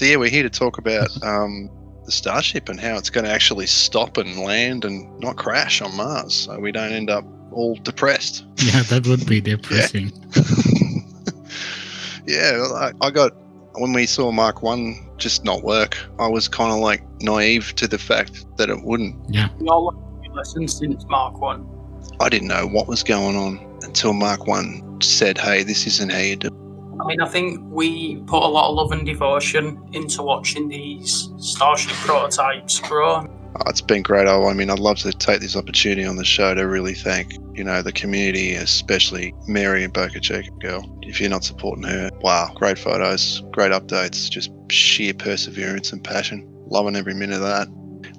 so 0.00 0.06
yeah, 0.06 0.16
we're 0.16 0.30
here 0.30 0.42
to 0.42 0.48
talk 0.48 0.78
about 0.78 1.10
um, 1.22 1.68
the 2.06 2.10
Starship 2.10 2.70
and 2.70 2.80
how 2.80 2.96
it's 2.96 3.10
going 3.10 3.26
to 3.26 3.30
actually 3.30 3.66
stop 3.66 4.16
and 4.16 4.38
land 4.38 4.86
and 4.86 5.20
not 5.20 5.36
crash 5.36 5.82
on 5.82 5.94
Mars, 5.94 6.34
so 6.34 6.58
we 6.58 6.72
don't 6.72 6.94
end 6.94 7.10
up 7.10 7.22
all 7.52 7.74
depressed. 7.74 8.46
yeah, 8.56 8.82
that 8.84 9.06
would 9.06 9.26
be 9.26 9.42
depressing. 9.42 10.10
yeah, 12.26 12.66
I, 12.72 12.92
I 13.02 13.10
got 13.10 13.32
when 13.74 13.92
we 13.92 14.06
saw 14.06 14.32
Mark 14.32 14.62
One 14.62 14.96
just 15.18 15.44
not 15.44 15.64
work. 15.64 15.98
I 16.18 16.28
was 16.28 16.48
kind 16.48 16.72
of 16.72 16.78
like 16.78 17.02
naive 17.20 17.74
to 17.74 17.86
the 17.86 17.98
fact 17.98 18.46
that 18.56 18.70
it 18.70 18.80
wouldn't. 18.82 19.16
Yeah. 19.28 19.50
all 19.68 19.84
learned 19.84 20.28
a 20.28 20.32
lesson 20.32 20.66
since 20.66 21.04
Mark 21.10 21.38
1. 21.38 22.16
I 22.20 22.30
didn't 22.30 22.48
know 22.48 22.66
what 22.66 22.88
was 22.88 23.02
going 23.02 23.36
on 23.36 23.58
until 23.82 24.14
Mark 24.14 24.46
One 24.46 24.98
said, 25.02 25.36
"Hey, 25.36 25.62
this 25.62 25.86
isn't 25.86 26.10
how 26.10 26.20
you 26.20 26.36
do." 26.36 26.69
I 27.00 27.06
mean, 27.06 27.20
I 27.20 27.28
think 27.28 27.60
we 27.70 28.16
put 28.22 28.42
a 28.42 28.46
lot 28.46 28.68
of 28.68 28.76
love 28.76 28.92
and 28.92 29.06
devotion 29.06 29.82
into 29.92 30.22
watching 30.22 30.68
these 30.68 31.30
Starship 31.38 31.92
prototypes 31.92 32.80
grow. 32.80 33.26
Oh, 33.56 33.62
it's 33.66 33.80
been 33.80 34.02
great. 34.02 34.28
Oh, 34.28 34.46
I 34.46 34.52
mean, 34.52 34.70
I'd 34.70 34.78
love 34.78 34.98
to 34.98 35.12
take 35.12 35.40
this 35.40 35.56
opportunity 35.56 36.04
on 36.04 36.16
the 36.16 36.24
show 36.24 36.54
to 36.54 36.62
really 36.68 36.94
thank, 36.94 37.34
you 37.54 37.64
know, 37.64 37.82
the 37.82 37.92
community, 37.92 38.54
especially 38.54 39.34
Mary 39.48 39.82
and 39.82 39.92
Boca 39.92 40.20
Chica 40.20 40.50
girl. 40.60 40.98
If 41.02 41.20
you're 41.20 41.30
not 41.30 41.42
supporting 41.42 41.84
her, 41.84 42.10
wow, 42.20 42.52
great 42.54 42.78
photos, 42.78 43.42
great 43.50 43.72
updates, 43.72 44.30
just 44.30 44.50
sheer 44.70 45.14
perseverance 45.14 45.92
and 45.92 46.02
passion. 46.02 46.46
Loving 46.66 46.94
every 46.94 47.14
minute 47.14 47.36
of 47.36 47.42
that. 47.42 47.68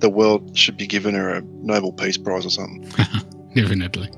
The 0.02 0.10
world 0.10 0.58
should 0.58 0.76
be 0.76 0.88
giving 0.88 1.16
her 1.16 1.36
a 1.36 1.42
Nobel 1.42 1.94
Peace 1.94 2.18
Prize 2.18 2.46
or 2.46 2.50
something. 2.50 2.92
Definitely. 3.56 4.10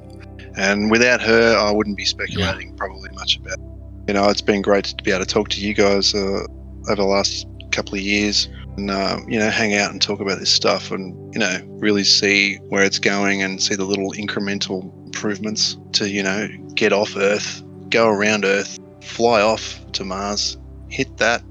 And 0.56 0.89
without 0.89 1.21
her, 1.21 1.56
I 1.58 1.71
wouldn't 1.71 1.97
be 1.97 2.06
speculating 2.06 2.76
probably 2.76 3.10
much 3.12 3.38
about. 3.38 3.60
You 4.08 4.13
know, 4.13 4.30
it's 4.30 4.42
been 4.42 4.62
great 4.62 4.86
to 4.86 5.04
be 5.04 5.12
able 5.12 5.26
to 5.26 5.32
talk 5.32 5.50
to 5.50 5.62
you 5.62 5.74
guys 5.74 6.13
uh, 6.13 6.46
over 6.88 6.96
the 6.96 7.06
last 7.06 7.48
couple 7.72 7.96
of 7.96 8.02
years, 8.02 8.48
and 8.78 8.92
uh, 8.92 9.20
you 9.28 9.39
know, 9.39 9.50
hang 9.50 9.76
out 9.76 9.92
and 9.92 10.02
talk 10.02 10.20
about 10.20 10.39
this 10.39 10.52
stuff, 10.52 10.92
and 10.92 11.34
you 11.34 11.39
know, 11.39 11.60
really 11.80 12.04
see 12.04 12.58
where 12.70 12.84
it's 12.84 13.00
going 13.00 13.42
and 13.42 13.62
see 13.62 13.76
the 13.76 13.86
little 13.86 14.12
incremental 14.12 14.94
improvements 15.06 15.78
to 15.94 16.10
you 16.10 16.24
know 16.24 16.48
get 16.76 16.92
off 16.92 17.16
Earth, 17.16 17.63
go 17.89 18.10
around 18.10 18.46
Earth, 18.46 18.80
fly 19.02 19.42
off 19.42 19.80
to 19.94 20.04
Mars, 20.04 20.58
hit 20.89 21.18
that, 21.18 21.42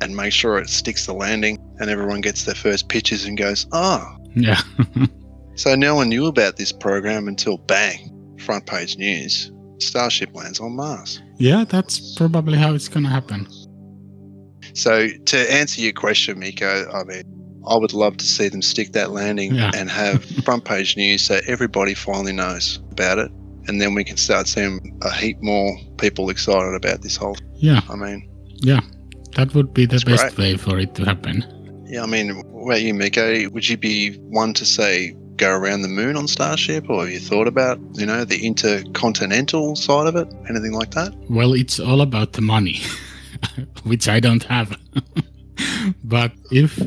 and 0.00 0.16
make 0.16 0.32
sure 0.32 0.58
it 0.58 0.68
sticks 0.68 1.06
the 1.06 1.12
landing, 1.12 1.58
and 1.78 1.90
everyone 1.90 2.20
gets 2.20 2.44
their 2.44 2.54
first 2.54 2.88
pictures 2.88 3.24
and 3.24 3.36
goes, 3.36 3.66
oh, 3.72 4.16
Yeah. 4.34 4.60
so 5.54 5.74
no 5.74 5.94
one 5.94 6.08
knew 6.08 6.26
about 6.26 6.56
this 6.56 6.72
program 6.72 7.28
until 7.28 7.58
bang, 7.58 8.36
front 8.38 8.66
page 8.66 8.96
news. 8.96 9.50
Starship 9.78 10.34
lands 10.34 10.60
on 10.60 10.76
Mars. 10.76 11.20
yeah, 11.38 11.64
that's 11.68 12.14
probably 12.16 12.58
how 12.58 12.74
it's 12.74 12.88
gonna 12.88 13.08
happen. 13.08 13.46
So 14.74 15.08
to 15.08 15.52
answer 15.52 15.80
your 15.80 15.92
question, 15.92 16.38
Mikko, 16.38 16.90
I 16.92 17.04
mean, 17.04 17.22
I 17.66 17.76
would 17.76 17.92
love 17.92 18.16
to 18.18 18.24
see 18.24 18.48
them 18.48 18.62
stick 18.62 18.92
that 18.92 19.10
landing 19.10 19.54
Yeah. 19.54 19.70
and 19.74 19.90
have 19.90 20.24
front 20.44 20.64
page 20.64 20.96
news 20.96 21.22
so 21.24 21.40
everybody 21.46 21.94
finally 21.94 22.32
knows 22.32 22.78
about 22.92 23.18
it. 23.18 23.30
And 23.66 23.80
then 23.80 23.94
we 23.94 24.04
can 24.04 24.16
start 24.16 24.46
seeing 24.46 24.98
a 25.02 25.12
heap 25.12 25.36
more 25.42 25.76
people 25.98 26.30
excited 26.30 26.74
about 26.74 27.02
this 27.02 27.16
whole. 27.16 27.36
Yeah, 27.56 27.80
I 27.90 27.96
mean, 27.96 28.28
yeah, 28.56 28.80
that 29.36 29.54
would 29.54 29.74
be 29.74 29.84
the 29.84 30.02
best 30.06 30.34
great. 30.36 30.38
way 30.38 30.56
for 30.56 30.78
it 30.78 30.94
to 30.94 31.04
happen. 31.04 31.44
yeah, 31.86 32.02
I 32.02 32.06
mean, 32.06 32.30
what 32.50 32.64
about 32.74 32.82
you, 32.82 32.94
Mikko? 32.94 33.50
Would 33.50 33.68
you 33.68 33.76
be 33.76 34.14
one 34.30 34.54
to 34.54 34.64
say 34.64 35.14
go 35.38 35.50
around 35.50 35.82
the 35.82 35.88
moon 35.88 36.16
on 36.16 36.28
Starship, 36.28 36.90
or 36.90 37.02
have 37.02 37.10
you 37.10 37.20
thought 37.20 37.48
about, 37.48 37.80
you 37.94 38.04
know, 38.04 38.24
the 38.24 38.44
intercontinental 38.44 39.76
side 39.76 40.06
of 40.06 40.16
it? 40.16 40.28
Anything 40.50 40.72
like 40.72 40.90
that? 40.90 41.14
Well, 41.30 41.54
it's 41.54 41.80
all 41.80 42.00
about 42.02 42.34
the 42.34 42.42
money, 42.42 42.80
which 43.84 44.08
I 44.08 44.20
don't 44.20 44.42
have. 44.44 44.76
but 46.04 46.32
if, 46.50 46.78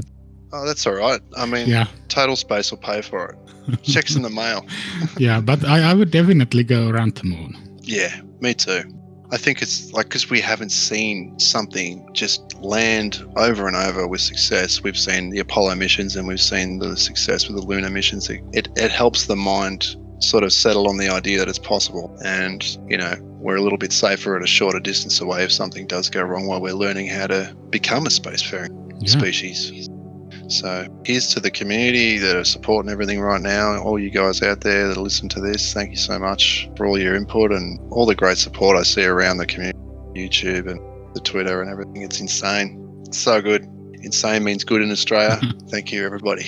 Oh, 0.53 0.65
that's 0.65 0.85
all 0.85 0.93
right. 0.93 1.21
I 1.37 1.45
mean, 1.45 1.67
yeah, 1.67 1.87
Total 2.09 2.35
Space 2.35 2.71
will 2.71 2.77
pay 2.77 3.01
for 3.01 3.29
it. 3.29 3.83
Checks 3.83 4.15
in 4.15 4.21
the 4.21 4.29
mail. 4.29 4.65
yeah, 5.17 5.39
but 5.39 5.63
I, 5.63 5.91
I 5.91 5.93
would 5.93 6.11
definitely 6.11 6.63
go 6.63 6.89
around 6.89 7.15
the 7.15 7.23
moon. 7.23 7.79
Yeah, 7.81 8.21
me 8.41 8.53
too. 8.53 8.83
I 9.31 9.37
think 9.37 9.61
it's 9.61 9.93
like 9.93 10.07
because 10.07 10.29
we 10.29 10.41
haven't 10.41 10.71
seen 10.71 11.39
something 11.39 12.05
just 12.13 12.55
land 12.61 13.23
over 13.37 13.65
and 13.65 13.75
over 13.77 14.05
with 14.07 14.19
success. 14.19 14.83
We've 14.83 14.97
seen 14.97 15.29
the 15.29 15.39
Apollo 15.39 15.75
missions 15.75 16.15
and 16.17 16.27
we've 16.27 16.41
seen 16.41 16.79
the 16.79 16.97
success 16.97 17.47
with 17.47 17.55
the 17.55 17.63
lunar 17.65 17.89
missions. 17.89 18.29
It, 18.29 18.41
it, 18.51 18.67
it 18.75 18.91
helps 18.91 19.27
the 19.27 19.37
mind 19.37 19.95
sort 20.19 20.43
of 20.43 20.51
settle 20.51 20.87
on 20.87 20.97
the 20.97 21.07
idea 21.09 21.39
that 21.39 21.47
it's 21.47 21.57
possible. 21.59 22.15
And, 22.23 22.61
you 22.89 22.97
know, 22.97 23.15
we're 23.39 23.55
a 23.55 23.61
little 23.61 23.77
bit 23.77 23.93
safer 23.93 24.35
at 24.35 24.43
a 24.43 24.47
shorter 24.47 24.79
distance 24.79 25.21
away 25.21 25.43
if 25.43 25.51
something 25.51 25.87
does 25.87 26.09
go 26.09 26.21
wrong 26.21 26.45
while 26.45 26.61
we're 26.61 26.73
learning 26.73 27.07
how 27.07 27.27
to 27.27 27.55
become 27.69 28.05
a 28.05 28.09
spacefaring 28.09 28.69
Yeah. 28.99 29.09
species. 29.09 29.89
So 30.51 30.85
here's 31.05 31.27
to 31.29 31.39
the 31.39 31.49
community 31.49 32.17
that 32.17 32.35
are 32.35 32.43
supporting 32.43 32.91
everything 32.91 33.21
right 33.21 33.41
now. 33.41 33.81
All 33.81 33.97
you 33.97 34.09
guys 34.09 34.41
out 34.41 34.61
there 34.61 34.89
that 34.89 34.97
listen 34.97 35.29
to 35.29 35.39
this, 35.39 35.73
thank 35.73 35.91
you 35.91 35.97
so 35.97 36.19
much 36.19 36.69
for 36.75 36.85
all 36.85 36.99
your 36.99 37.15
input 37.15 37.53
and 37.53 37.79
all 37.91 38.05
the 38.05 38.15
great 38.15 38.37
support 38.37 38.77
I 38.77 38.83
see 38.83 39.05
around 39.05 39.37
the 39.37 39.45
community, 39.45 39.79
YouTube 40.13 40.69
and 40.69 40.79
the 41.15 41.21
Twitter 41.21 41.61
and 41.61 41.71
everything. 41.71 42.01
It's 42.01 42.19
insane. 42.19 43.03
It's 43.07 43.17
so 43.17 43.41
good. 43.41 43.63
Insane 44.01 44.43
means 44.43 44.65
good 44.65 44.81
in 44.81 44.91
Australia. 44.91 45.39
thank 45.69 45.91
you, 45.91 46.05
everybody. 46.05 46.45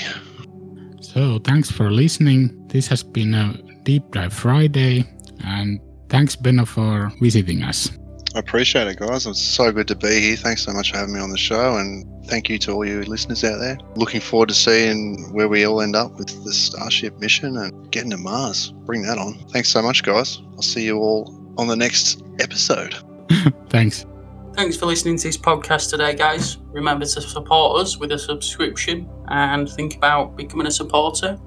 So 1.00 1.40
thanks 1.40 1.72
for 1.72 1.90
listening. 1.90 2.68
This 2.68 2.88
has 2.88 3.04
been 3.04 3.34
a 3.34 3.54
Deep 3.84 4.12
Dive 4.12 4.34
Friday, 4.34 5.06
and 5.46 5.80
thanks, 6.10 6.36
Benno, 6.36 6.66
for 6.66 7.12
visiting 7.22 7.64
us. 7.64 7.90
I 8.36 8.40
appreciate 8.40 8.88
it, 8.88 8.98
guys. 8.98 9.28
It's 9.28 9.40
so 9.40 9.72
good 9.72 9.88
to 9.90 9.96
be 9.96 10.20
here. 10.20 10.36
Thanks 10.36 10.64
so 10.64 10.72
much 10.72 10.92
for 10.92 10.98
having 10.98 11.14
me 11.14 11.20
on 11.20 11.30
the 11.30 11.38
show, 11.38 11.78
and 11.78 12.04
thank 12.26 12.50
you 12.50 12.58
to 12.60 12.72
all 12.72 12.86
you 12.86 13.04
listeners 13.04 13.44
out 13.44 13.60
there. 13.60 13.78
Looking 13.96 14.22
forward 14.22 14.50
to 14.50 14.56
seeing 14.56 15.32
where 15.32 15.48
we 15.48 15.66
all 15.66 15.82
end 15.82 15.96
up 15.96 16.14
with 16.18 16.44
the 16.44 16.52
Starship 16.52 17.20
mission 17.20 17.58
and 17.58 17.92
getting 17.92 18.10
to 18.10 18.18
Mars. 18.18 18.72
Bring 18.86 19.04
that 19.04 19.20
on. 19.20 19.36
Thanks 19.50 19.70
so 19.70 19.84
much, 19.84 20.02
guys. 20.02 20.42
I'll 20.56 20.64
see 20.64 20.84
you 20.84 20.98
all 20.98 21.32
on 21.60 21.68
the 21.68 21.76
next 21.76 22.24
episode. 22.40 22.96
Thanks. 23.70 24.06
Thanks 24.56 24.78
for 24.78 24.88
listening 24.88 25.18
to 25.18 25.28
this 25.28 25.38
podcast 25.38 25.92
today, 25.92 26.16
guys. 26.16 26.58
Remember 26.72 27.06
to 27.06 27.22
support 27.22 27.82
us 27.82 27.98
with 27.98 28.12
a 28.12 28.20
subscription 28.20 29.10
and 29.28 29.70
think 29.70 29.96
about 29.96 30.36
becoming 30.36 30.66
a 30.66 30.72
supporter. 30.72 31.40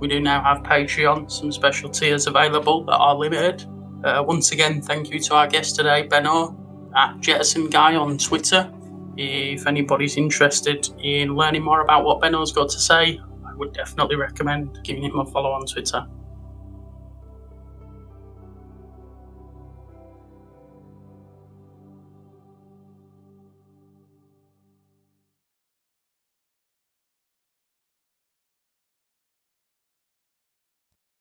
We 0.00 0.08
do 0.08 0.20
now 0.20 0.42
have 0.42 0.62
Patreon, 0.62 1.30
some 1.30 1.50
special 1.50 1.88
tiers 1.88 2.26
available 2.26 2.84
that 2.84 2.96
are 2.96 3.14
limited. 3.14 3.64
Uh, 4.06 4.22
once 4.22 4.52
again, 4.52 4.80
thank 4.80 5.10
you 5.10 5.18
to 5.18 5.34
our 5.34 5.48
guest 5.48 5.74
today, 5.74 6.02
Benno, 6.02 6.56
at 6.94 7.18
Jettison 7.18 7.68
Guy 7.68 7.96
on 7.96 8.16
Twitter. 8.16 8.72
If 9.16 9.66
anybody's 9.66 10.16
interested 10.16 10.88
in 11.02 11.34
learning 11.34 11.64
more 11.64 11.80
about 11.80 12.04
what 12.04 12.20
Benno's 12.20 12.52
got 12.52 12.68
to 12.68 12.78
say, 12.78 13.20
I 13.44 13.52
would 13.56 13.72
definitely 13.72 14.14
recommend 14.14 14.78
giving 14.84 15.02
him 15.02 15.18
a 15.18 15.26
follow 15.26 15.50
on 15.50 15.66
Twitter. 15.66 16.06